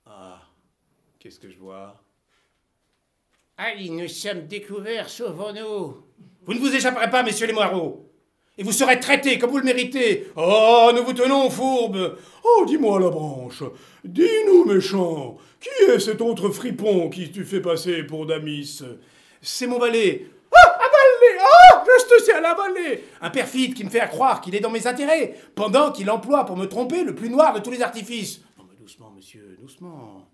[0.06, 0.42] Ah,
[1.18, 2.02] qu'est-ce que je vois?
[3.56, 6.04] Allez, nous sommes découverts, sauvons-nous.
[6.42, 8.08] Vous ne vous échapperez pas, messieurs les Moireaux
[8.58, 10.26] et vous serez traités comme vous le méritez.
[10.36, 12.18] Oh, nous vous tenons, fourbe.
[12.44, 13.62] Oh, dis-moi la branche,
[14.04, 18.82] dis-nous, méchant, qui est cet autre fripon qui tu fais passer pour Damis?
[19.40, 20.26] C'est mon valet.
[21.98, 24.86] Ah, juste ciel, un valet Un perfide qui me fait croire qu'il est dans mes
[24.86, 28.42] intérêts, pendant qu'il emploie pour me tromper le plus noir de tous les artifices.
[28.58, 30.28] Non, mais doucement, monsieur, doucement.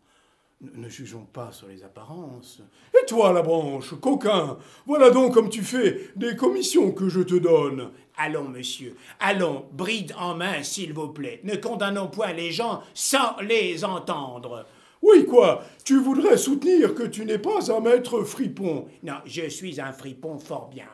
[0.60, 2.62] Ne jugeons pas sur les apparences.
[2.94, 4.56] Et toi, la branche, coquin,
[4.86, 7.90] voilà donc comme tu fais des commissions que je te donne.
[8.16, 11.40] Allons, monsieur, allons, bride en main, s'il vous plaît.
[11.44, 14.64] Ne condamnons point les gens sans les entendre.
[15.02, 19.78] Oui, quoi Tu voudrais soutenir que tu n'es pas un maître fripon Non, je suis
[19.80, 20.88] un fripon fort bien.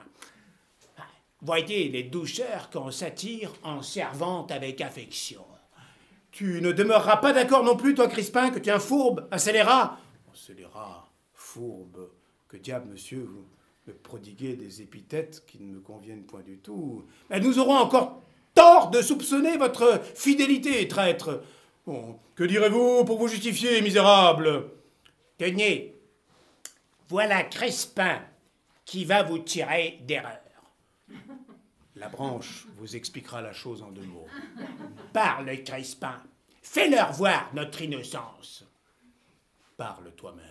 [1.43, 5.45] Voyez les douceurs qu'on s'attire en servant avec affection.
[6.31, 9.39] Tu ne demeureras pas d'accord non plus, toi, Crispin, que tu es un fourbe, un
[9.39, 9.99] scélérat
[10.31, 12.11] Un scélérat, fourbe,
[12.47, 13.47] que diable, monsieur, vous
[13.87, 17.05] me prodiguez des épithètes qui ne me conviennent point du tout.
[17.31, 18.23] Mais nous aurons encore
[18.55, 21.43] tort de soupçonner votre fidélité, traître.
[22.35, 24.71] Que direz-vous pour vous justifier, misérable?
[25.39, 25.95] Tenez,
[27.09, 28.21] voilà Crispin
[28.85, 30.40] qui va vous tirer d'erreur.
[32.01, 34.27] La branche vous expliquera la chose en deux mots.
[35.13, 36.17] Parle, Crispin.
[36.63, 38.65] Fais-leur voir notre innocence.
[39.77, 40.47] Parle toi-même.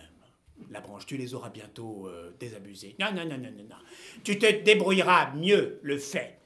[0.70, 2.94] La branche, tu les auras bientôt euh, désabusés.
[3.00, 3.76] Non, non, non, non, non, non.
[4.22, 6.38] Tu te débrouilleras mieux le fait.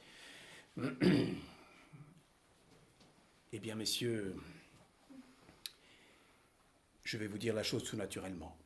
[3.53, 4.35] eh bien, messieurs,
[7.03, 8.57] je vais vous dire la chose tout naturellement.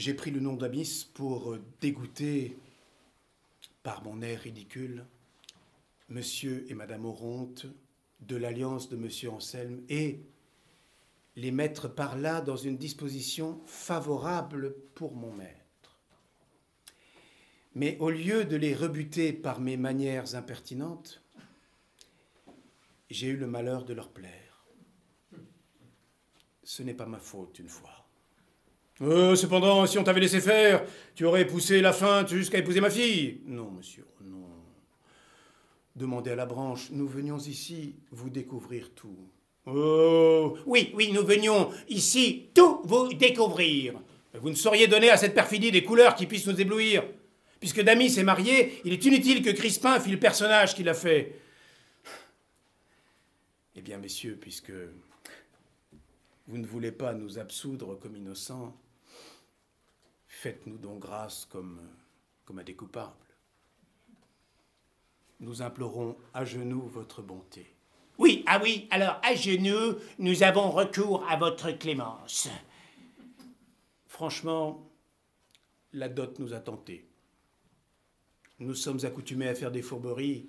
[0.00, 2.56] J'ai pris le nom d'Amis pour euh, dégoûter,
[3.82, 5.04] par mon air ridicule,
[6.08, 7.66] monsieur et madame Oronte
[8.20, 10.22] de l'alliance de monsieur Anselme et
[11.36, 15.98] les mettre par là dans une disposition favorable pour mon maître.
[17.74, 21.22] Mais au lieu de les rebuter par mes manières impertinentes,
[23.10, 24.64] j'ai eu le malheur de leur plaire.
[26.64, 27.99] Ce n'est pas ma faute une fois.
[29.02, 30.84] Euh, cependant, si on t'avait laissé faire,
[31.14, 33.40] tu aurais poussé la feinte jusqu'à épouser ma fille.
[33.46, 34.46] Non, monsieur, non.
[35.96, 39.16] Demandez à la branche, nous venions ici vous découvrir tout.
[39.66, 43.94] Oh Oui, oui, nous venions ici tout vous découvrir.
[44.34, 47.04] Vous ne sauriez donner à cette perfidie des couleurs qui puissent nous éblouir.
[47.58, 51.38] Puisque Damis est marié, il est inutile que Crispin fît le personnage qu'il a fait.
[53.76, 54.72] Eh bien, messieurs, puisque
[56.46, 58.74] vous ne voulez pas nous absoudre comme innocents,
[60.40, 61.78] Faites-nous donc grâce comme,
[62.46, 63.12] comme à des coupables.
[65.38, 67.66] Nous implorons à genoux votre bonté.
[68.16, 72.48] Oui, ah oui, alors à genoux, nous avons recours à votre clémence.
[74.06, 74.90] Franchement,
[75.92, 77.06] la dot nous a tentés.
[78.60, 80.48] Nous sommes accoutumés à faire des fourberies.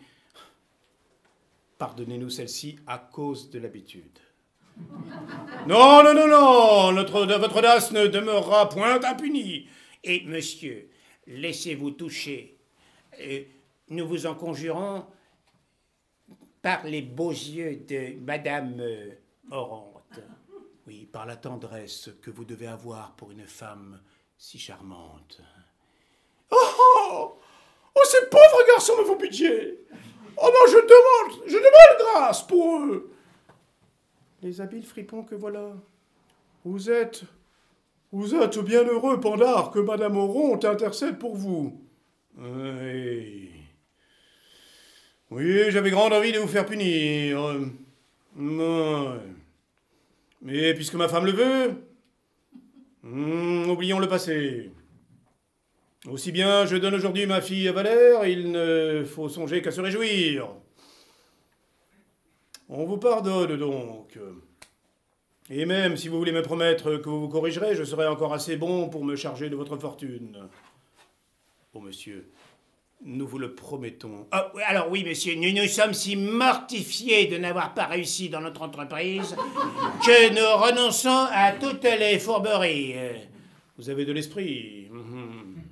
[1.78, 4.20] Pardonnez-nous celle-ci à cause de l'habitude.
[5.68, 9.68] Non, non, non, non, notre, votre audace ne demeurera point impunie.
[10.04, 10.90] Et monsieur,
[11.28, 12.58] laissez-vous toucher.
[13.20, 13.44] Euh,
[13.90, 15.06] nous vous en conjurons
[16.62, 19.12] par les beaux yeux de Madame euh,
[19.52, 20.20] Oronte.
[20.88, 24.02] Oui, par la tendresse que vous devez avoir pour une femme
[24.38, 25.42] si charmante.
[26.50, 27.40] Oh, oh,
[27.96, 29.78] oh ces pauvres garçons de vos budgets
[30.38, 33.14] Oh non, je demande, je demande grâce pour eux
[34.42, 35.74] Les habiles fripons que voilà.
[36.64, 37.24] Vous êtes
[38.12, 41.82] vous êtes bien heureux, Pandar, que Madame Oronte intercède pour vous.
[42.38, 43.50] Oui.
[45.30, 47.40] Oui, j'avais grande envie de vous faire punir.
[50.42, 51.74] Mais puisque ma femme le veut,
[53.04, 54.72] hmm, oublions le passé.
[56.10, 59.80] Aussi bien je donne aujourd'hui ma fille à Valère, il ne faut songer qu'à se
[59.80, 60.50] réjouir.
[62.68, 64.18] On vous pardonne donc.
[65.54, 68.56] Et même si vous voulez me promettre que vous vous corrigerez, je serai encore assez
[68.56, 70.48] bon pour me charger de votre fortune.
[71.74, 72.32] Oh monsieur,
[73.04, 74.28] Nous vous le promettons.
[74.34, 78.62] Oh, alors oui, monsieur, nous nous sommes si mortifiés de n'avoir pas réussi dans notre
[78.62, 79.36] entreprise
[80.06, 82.96] que nous renonçons à toutes les fourberies.
[83.78, 84.88] Vous avez de l'esprit.
[84.90, 85.64] Mhm.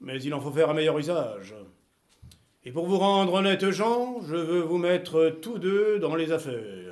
[0.00, 1.54] Mais il en faut faire un meilleur usage.
[2.64, 6.87] Et pour vous rendre honnête Jean, je veux vous mettre tous deux dans les affaires.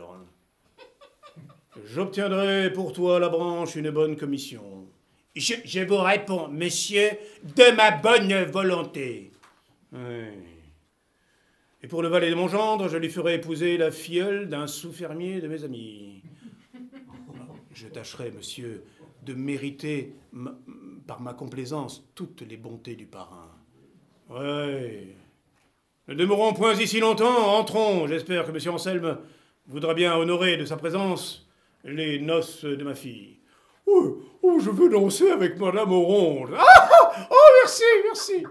[1.86, 4.88] J'obtiendrai pour toi, la branche, une bonne commission.
[5.36, 7.10] Je, je vous réponds, monsieur,
[7.44, 9.30] de ma bonne volonté.
[9.94, 15.40] Et pour le valet de mon gendre, je lui ferai épouser la filleule d'un sous-fermier
[15.40, 16.22] de mes amis.
[17.72, 18.82] Je tâcherai, monsieur,
[19.22, 20.14] de mériter
[21.06, 23.54] par ma complaisance toutes les bontés du parrain.
[24.30, 25.14] Ouais.
[26.08, 28.08] Ne demeurons point ici longtemps, entrons.
[28.08, 29.18] J'espère que monsieur Anselme
[29.68, 31.45] voudra bien honorer de sa présence
[31.86, 33.38] les noces de ma fille.
[33.86, 34.22] Oh,
[34.58, 36.50] je veux danser avec Madame Orange.
[36.56, 38.44] Ah, oh, merci, merci.